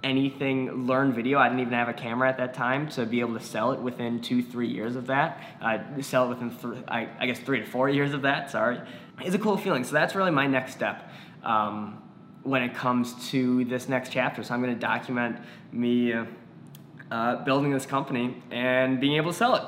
anything, 0.04 0.88
learn 0.88 1.12
video. 1.12 1.39
I 1.39 1.50
didn't 1.50 1.62
even 1.62 1.73
have 1.73 1.89
a 1.89 1.93
camera 1.93 2.30
at 2.30 2.38
that 2.38 2.54
time 2.54 2.89
to 2.89 3.06
be 3.06 3.19
able 3.19 3.38
to 3.38 3.43
sell 3.43 3.71
it 3.71 3.80
within 3.80 4.21
two, 4.21 4.41
three 4.41 4.67
years 4.67 4.95
of 4.95 5.08
that. 5.08 5.43
Uh, 5.62 5.80
sell 6.02 6.26
it 6.26 6.30
within, 6.30 6.50
th- 6.50 6.84
I, 6.88 7.10
I, 7.19 7.26
guess, 7.26 7.39
three 7.39 7.60
to 7.60 7.65
four 7.65 7.89
years 7.89 8.13
of 8.13 8.21
that, 8.23 8.52
sorry. 8.52 8.80
It's 9.21 9.36
a 9.36 9.39
cool 9.39 9.58
feeling. 9.58 9.84
So 9.84 9.93
that's 9.93 10.15
really 10.15 10.32
my 10.32 10.47
next 10.47 10.73
step. 10.73 11.12
Um, 11.43 12.02
when 12.47 12.63
it 12.63 12.73
comes 12.73 13.30
to 13.30 13.65
this 13.65 13.89
next 13.89 14.10
chapter. 14.10 14.41
So 14.41 14.54
I'm 14.54 14.62
going 14.62 14.73
to 14.73 14.80
document 14.80 15.38
me 15.73 16.13
uh, 16.13 16.23
uh, 17.12 17.43
building 17.43 17.72
this 17.72 17.86
company 17.86 18.41
and 18.52 19.00
being 19.00 19.15
able 19.15 19.32
to 19.32 19.38
sell 19.38 19.56
it. 19.56 19.63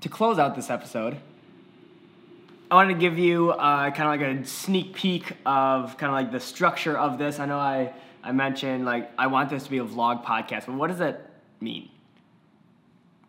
To 0.00 0.08
close 0.08 0.38
out 0.38 0.56
this 0.56 0.70
episode, 0.70 1.16
I 2.70 2.74
wanted 2.74 2.94
to 2.94 3.00
give 3.00 3.18
you 3.18 3.50
uh, 3.50 3.90
kind 3.90 4.20
of 4.22 4.28
like 4.28 4.44
a 4.44 4.46
sneak 4.46 4.94
peek 4.94 5.36
of 5.46 5.96
kind 5.96 6.10
of 6.10 6.14
like 6.14 6.32
the 6.32 6.40
structure 6.40 6.96
of 6.96 7.18
this. 7.18 7.38
I 7.38 7.46
know 7.46 7.58
I, 7.58 7.92
I 8.22 8.32
mentioned 8.32 8.84
like 8.84 9.10
I 9.16 9.28
want 9.28 9.50
this 9.50 9.64
to 9.64 9.70
be 9.70 9.78
a 9.78 9.84
vlog 9.84 10.24
podcast, 10.24 10.66
but 10.66 10.74
what 10.74 10.88
does 10.88 10.98
that 10.98 11.30
mean? 11.60 11.88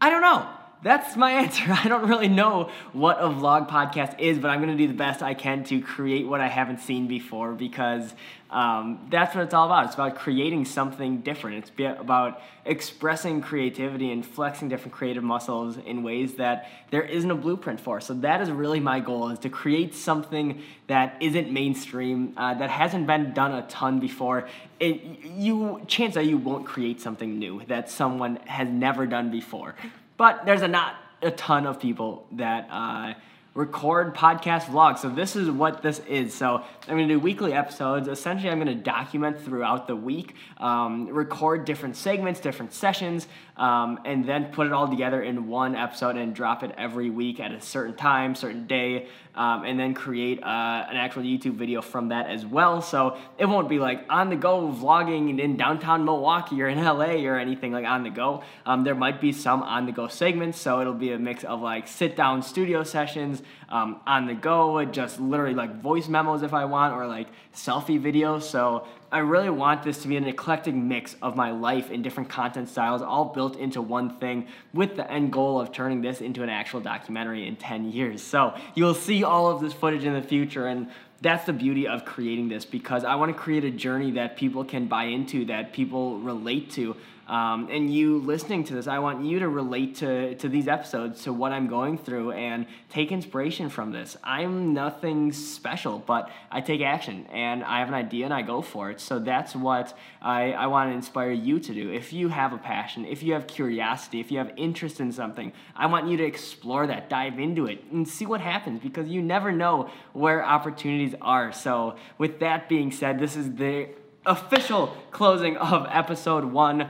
I 0.01 0.09
don't 0.09 0.21
know 0.21 0.47
that's 0.83 1.15
my 1.15 1.31
answer. 1.31 1.63
I 1.69 1.87
don't 1.87 2.07
really 2.07 2.27
know 2.27 2.69
what 2.91 3.17
a 3.19 3.27
vlog 3.27 3.69
podcast 3.69 4.19
is, 4.19 4.37
but 4.37 4.49
I'm 4.49 4.61
going 4.61 4.75
to 4.75 4.81
do 4.81 4.87
the 4.87 4.97
best 4.97 5.23
I 5.23 5.33
can 5.33 5.63
to 5.65 5.81
create 5.81 6.27
what 6.27 6.41
I 6.41 6.47
haven't 6.47 6.81
seen 6.81 7.07
before 7.07 7.53
because 7.53 8.13
um, 8.49 9.07
that's 9.09 9.33
what 9.33 9.43
it's 9.45 9.53
all 9.53 9.65
about. 9.65 9.85
It's 9.85 9.95
about 9.95 10.15
creating 10.15 10.65
something 10.65 11.21
different. 11.21 11.57
It's 11.57 11.99
about 11.99 12.41
expressing 12.65 13.41
creativity 13.41 14.11
and 14.11 14.23
flexing 14.23 14.69
different 14.69 14.93
creative 14.93 15.23
muscles 15.23 15.77
in 15.77 16.03
ways 16.03 16.35
that 16.35 16.69
there 16.91 17.01
isn't 17.01 17.31
a 17.31 17.35
blueprint 17.35 17.79
for. 17.79 17.99
So 17.99 18.13
that 18.15 18.41
is 18.41 18.51
really 18.51 18.79
my 18.79 18.99
goal: 18.99 19.29
is 19.29 19.39
to 19.39 19.49
create 19.49 19.95
something 19.95 20.61
that 20.85 21.17
isn't 21.19 21.51
mainstream, 21.51 22.33
uh, 22.37 22.53
that 22.53 22.69
hasn't 22.69 23.07
been 23.07 23.33
done 23.33 23.53
a 23.53 23.63
ton 23.63 23.99
before. 23.99 24.47
It, 24.79 25.01
you 25.23 25.81
chance 25.87 26.13
that 26.13 26.25
you 26.25 26.37
won't 26.37 26.67
create 26.67 27.01
something 27.01 27.39
new 27.39 27.63
that 27.67 27.89
someone 27.89 28.35
has 28.45 28.67
never 28.67 29.07
done 29.07 29.31
before. 29.31 29.73
But 30.17 30.45
there's 30.45 30.61
a 30.61 30.67
not 30.67 30.95
a 31.21 31.31
ton 31.31 31.65
of 31.65 31.79
people 31.79 32.27
that 32.33 32.67
uh, 32.69 33.13
record 33.55 34.15
podcast 34.15 34.63
vlogs. 34.63 34.99
So 34.99 35.09
this 35.09 35.35
is 35.35 35.49
what 35.49 35.83
this 35.83 35.99
is. 36.07 36.33
So 36.33 36.63
I'm 36.87 36.97
to 36.97 37.07
do 37.07 37.19
weekly 37.19 37.53
episodes. 37.53 38.07
Essentially, 38.07 38.49
I'm 38.49 38.65
to 38.65 38.73
document 38.73 39.39
throughout 39.39 39.85
the 39.85 39.95
week, 39.95 40.35
um, 40.57 41.07
record 41.09 41.65
different 41.65 41.95
segments, 41.95 42.39
different 42.39 42.73
sessions, 42.73 43.27
um, 43.55 43.99
and 44.05 44.25
then 44.25 44.45
put 44.45 44.65
it 44.65 44.73
all 44.73 44.87
together 44.87 45.21
in 45.21 45.47
one 45.47 45.75
episode 45.75 46.17
and 46.17 46.33
drop 46.33 46.63
it 46.63 46.73
every 46.77 47.11
week 47.11 47.39
at 47.39 47.51
a 47.51 47.61
certain 47.61 47.95
time, 47.95 48.33
certain 48.33 48.65
day, 48.65 49.07
um, 49.35 49.63
and 49.63 49.79
then 49.79 49.93
create 49.93 50.41
uh, 50.41 50.47
an 50.89 50.97
actual 50.97 51.21
YouTube 51.21 51.53
video 51.53 51.83
from 51.83 52.09
that 52.09 52.27
as 52.27 52.43
well. 52.43 52.81
So 52.81 53.17
it 53.37 53.45
won't 53.45 53.69
be 53.69 53.77
like 53.77 54.03
on 54.09 54.29
the 54.29 54.35
go 54.35 54.69
vlogging 54.69 55.39
in 55.39 55.57
downtown 55.57 56.05
Milwaukee 56.05 56.59
or 56.63 56.67
in 56.67 56.83
LA 56.83 57.25
or 57.25 57.37
anything 57.37 57.71
like 57.71 57.85
on 57.85 58.03
the 58.03 58.09
go. 58.09 58.43
Um, 58.65 58.83
there 58.83 58.95
might 58.95 59.21
be 59.21 59.31
some 59.31 59.61
on 59.61 59.85
the 59.85 59.91
go 59.91 60.07
segments, 60.07 60.59
so 60.59 60.81
it'll 60.81 60.93
be 60.93 61.11
a 61.11 61.19
mix 61.19 61.43
of 61.43 61.61
like 61.61 61.87
sit 61.87 62.15
down 62.15 62.41
studio 62.41 62.83
sessions 62.83 63.42
um, 63.69 64.01
on 64.05 64.27
the 64.27 64.33
go, 64.33 64.83
just 64.85 65.19
literally 65.19 65.53
like 65.53 65.81
voice 65.81 66.07
memos 66.07 66.43
if 66.43 66.53
I 66.53 66.65
want, 66.65 66.93
or 66.93 67.07
like 67.07 67.27
selfie 67.53 68.01
videos. 68.01 68.43
So 68.43 68.87
I 69.11 69.19
really 69.19 69.49
want 69.49 69.83
this 69.83 70.01
to 70.01 70.07
be 70.07 70.17
an 70.17 70.25
eclectic 70.25 70.73
mix 70.73 71.15
of 71.21 71.35
my 71.35 71.51
life 71.51 71.91
in 71.91 72.01
different 72.01 72.29
content 72.29 72.67
styles, 72.67 73.01
all 73.01 73.25
built 73.25 73.55
into 73.57 73.81
one 73.81 74.17
thing 74.17 74.47
with 74.73 74.95
the 74.95 75.09
end 75.11 75.31
goal 75.31 75.61
of 75.61 75.71
turning 75.71 76.01
this 76.01 76.19
into 76.19 76.41
an 76.41 76.49
actual 76.49 76.81
documentary 76.81 77.47
in 77.47 77.55
10 77.55 77.91
years. 77.91 78.23
So 78.23 78.55
you'll 78.73 78.95
see 78.95 79.23
all 79.23 79.51
of 79.51 79.61
this 79.61 79.71
footage 79.71 80.03
in 80.03 80.13
the 80.13 80.21
future 80.21 80.65
and 80.65 80.89
that's 81.23 81.45
the 81.45 81.53
beauty 81.53 81.87
of 81.87 82.03
creating 82.03 82.49
this 82.49 82.65
because 82.65 83.05
I 83.05 83.15
want 83.15 83.35
to 83.35 83.41
create 83.41 83.63
a 83.63 83.71
journey 83.71 84.11
that 84.11 84.35
people 84.35 84.65
can 84.65 84.87
buy 84.87 85.05
into, 85.05 85.45
that 85.45 85.71
people 85.73 86.19
relate 86.19 86.71
to. 86.71 86.95
Um, 87.27 87.69
and 87.71 87.93
you 87.93 88.19
listening 88.19 88.65
to 88.65 88.73
this, 88.73 88.85
I 88.85 88.99
want 88.99 89.23
you 89.23 89.39
to 89.39 89.47
relate 89.47 89.95
to, 89.97 90.35
to 90.35 90.49
these 90.49 90.67
episodes, 90.67 91.23
to 91.23 91.31
what 91.31 91.53
I'm 91.53 91.67
going 91.67 91.97
through, 91.97 92.31
and 92.33 92.65
take 92.89 93.13
inspiration 93.13 93.69
from 93.69 93.91
this. 93.91 94.17
I'm 94.23 94.73
nothing 94.73 95.31
special, 95.31 95.99
but 95.99 96.29
I 96.51 96.59
take 96.59 96.81
action 96.81 97.25
and 97.31 97.63
I 97.63 97.79
have 97.79 97.87
an 97.87 97.93
idea 97.93 98.25
and 98.25 98.33
I 98.33 98.41
go 98.41 98.61
for 98.61 98.91
it. 98.91 98.99
So 98.99 99.19
that's 99.19 99.55
what 99.55 99.97
I, 100.21 100.51
I 100.51 100.67
want 100.67 100.91
to 100.91 100.95
inspire 100.95 101.31
you 101.31 101.59
to 101.61 101.73
do. 101.73 101.93
If 101.93 102.11
you 102.11 102.27
have 102.27 102.51
a 102.51 102.57
passion, 102.57 103.05
if 103.05 103.23
you 103.23 103.33
have 103.33 103.47
curiosity, 103.47 104.19
if 104.19 104.29
you 104.29 104.39
have 104.39 104.51
interest 104.57 104.99
in 104.99 105.13
something, 105.13 105.53
I 105.77 105.85
want 105.85 106.09
you 106.09 106.17
to 106.17 106.25
explore 106.25 106.87
that, 106.87 107.09
dive 107.09 107.39
into 107.39 107.67
it, 107.67 107.85
and 107.89 108.05
see 108.05 108.25
what 108.25 108.41
happens 108.41 108.81
because 108.81 109.07
you 109.07 109.21
never 109.21 109.51
know 109.51 109.89
where 110.11 110.43
opportunities 110.43 111.12
are. 111.21 111.51
So, 111.51 111.95
with 112.17 112.39
that 112.39 112.69
being 112.69 112.91
said, 112.91 113.19
this 113.19 113.35
is 113.35 113.55
the 113.55 113.89
official 114.25 114.95
closing 115.11 115.57
of 115.57 115.85
episode 115.89 116.45
one 116.45 116.89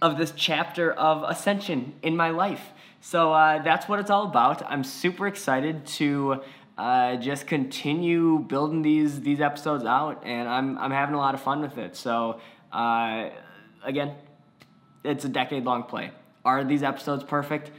of 0.00 0.16
this 0.16 0.32
chapter 0.36 0.92
of 0.92 1.28
ascension 1.28 1.94
in 2.02 2.16
my 2.16 2.30
life. 2.30 2.72
So 3.00 3.32
uh, 3.32 3.62
that's 3.62 3.88
what 3.88 3.98
it's 4.00 4.10
all 4.10 4.24
about. 4.24 4.62
I'm 4.70 4.84
super 4.84 5.26
excited 5.26 5.86
to 5.86 6.42
uh, 6.76 7.16
just 7.16 7.46
continue 7.46 8.38
building 8.38 8.82
these 8.82 9.20
these 9.20 9.40
episodes 9.40 9.84
out, 9.84 10.22
and 10.24 10.48
I'm 10.48 10.78
I'm 10.78 10.90
having 10.90 11.14
a 11.14 11.18
lot 11.18 11.34
of 11.34 11.40
fun 11.40 11.60
with 11.60 11.78
it. 11.78 11.96
So 11.96 12.40
uh, 12.72 13.30
again, 13.84 14.14
it's 15.04 15.24
a 15.24 15.28
decade 15.28 15.64
long 15.64 15.84
play. 15.84 16.12
Are 16.44 16.64
these 16.64 16.82
episodes 16.82 17.24
perfect? 17.24 17.70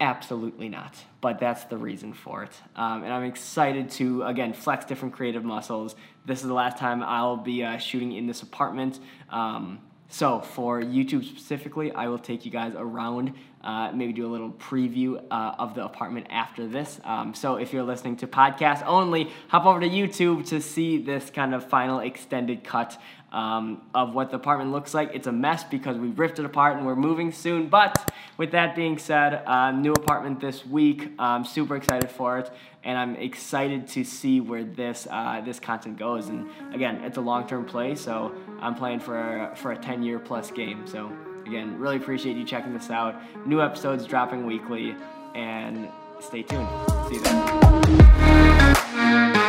Absolutely 0.00 0.68
not. 0.68 0.94
But 1.20 1.40
that's 1.40 1.64
the 1.64 1.76
reason 1.76 2.12
for 2.12 2.44
it. 2.44 2.52
Um, 2.76 3.02
and 3.02 3.12
I'm 3.12 3.24
excited 3.24 3.90
to, 3.92 4.22
again, 4.22 4.52
flex 4.52 4.84
different 4.84 5.14
creative 5.14 5.44
muscles. 5.44 5.96
This 6.24 6.40
is 6.40 6.46
the 6.46 6.54
last 6.54 6.78
time 6.78 7.02
I'll 7.02 7.36
be 7.36 7.64
uh, 7.64 7.78
shooting 7.78 8.12
in 8.12 8.26
this 8.26 8.42
apartment. 8.42 9.00
Um, 9.30 9.80
so 10.08 10.40
for 10.40 10.80
YouTube 10.80 11.24
specifically, 11.24 11.92
I 11.92 12.06
will 12.06 12.18
take 12.18 12.44
you 12.44 12.50
guys 12.50 12.74
around, 12.76 13.34
uh, 13.62 13.90
maybe 13.92 14.12
do 14.12 14.26
a 14.26 14.30
little 14.30 14.50
preview 14.50 15.22
uh, 15.30 15.54
of 15.58 15.74
the 15.74 15.84
apartment 15.84 16.26
after 16.30 16.66
this. 16.66 17.00
Um, 17.04 17.34
so 17.34 17.56
if 17.56 17.72
you're 17.72 17.82
listening 17.82 18.16
to 18.18 18.26
podcast 18.26 18.84
only, 18.86 19.30
hop 19.48 19.66
over 19.66 19.80
to 19.80 19.88
YouTube 19.88 20.46
to 20.48 20.60
see 20.60 20.98
this 20.98 21.30
kind 21.30 21.54
of 21.54 21.68
final 21.68 22.00
extended 22.00 22.62
cut 22.64 23.00
um, 23.32 23.82
of 23.94 24.14
what 24.14 24.30
the 24.30 24.36
apartment 24.36 24.72
looks 24.72 24.94
like. 24.94 25.10
It's 25.12 25.26
a 25.26 25.32
mess 25.32 25.64
because 25.64 25.98
we 25.98 26.08
ripped 26.08 26.38
it 26.38 26.44
apart 26.44 26.76
and 26.76 26.86
we're 26.86 26.96
moving 26.96 27.32
soon. 27.32 27.68
But 27.68 28.12
with 28.36 28.52
that 28.52 28.74
being 28.74 28.96
said, 28.96 29.42
uh, 29.46 29.72
new 29.72 29.92
apartment 29.92 30.40
this 30.40 30.64
week. 30.64 31.12
I'm 31.18 31.44
super 31.44 31.76
excited 31.76 32.10
for 32.10 32.38
it 32.38 32.50
and 32.84 32.96
I'm 32.96 33.16
excited 33.16 33.88
to 33.88 34.04
see 34.04 34.40
where 34.40 34.64
this 34.64 35.06
uh, 35.10 35.42
this 35.44 35.60
content 35.60 35.98
goes. 35.98 36.28
And 36.28 36.48
again, 36.72 37.04
it's 37.04 37.18
a 37.18 37.20
long-term 37.20 37.66
play, 37.66 37.94
so 37.94 38.34
I'm 38.60 38.74
playing 38.74 39.00
for 39.00 39.52
for 39.56 39.72
a 39.72 39.76
10-year 39.76 40.20
plus 40.20 40.50
game. 40.50 40.86
So 40.86 41.12
again, 41.48 41.78
really 41.78 41.96
appreciate 41.96 42.36
you 42.36 42.44
checking 42.44 42.72
this 42.72 42.90
out. 42.90 43.16
New 43.46 43.60
episodes 43.60 44.06
dropping 44.06 44.46
weekly, 44.46 44.94
and 45.34 45.88
stay 46.20 46.42
tuned. 46.42 46.68
See 47.08 47.14
you 47.14 47.22
then. 47.22 49.47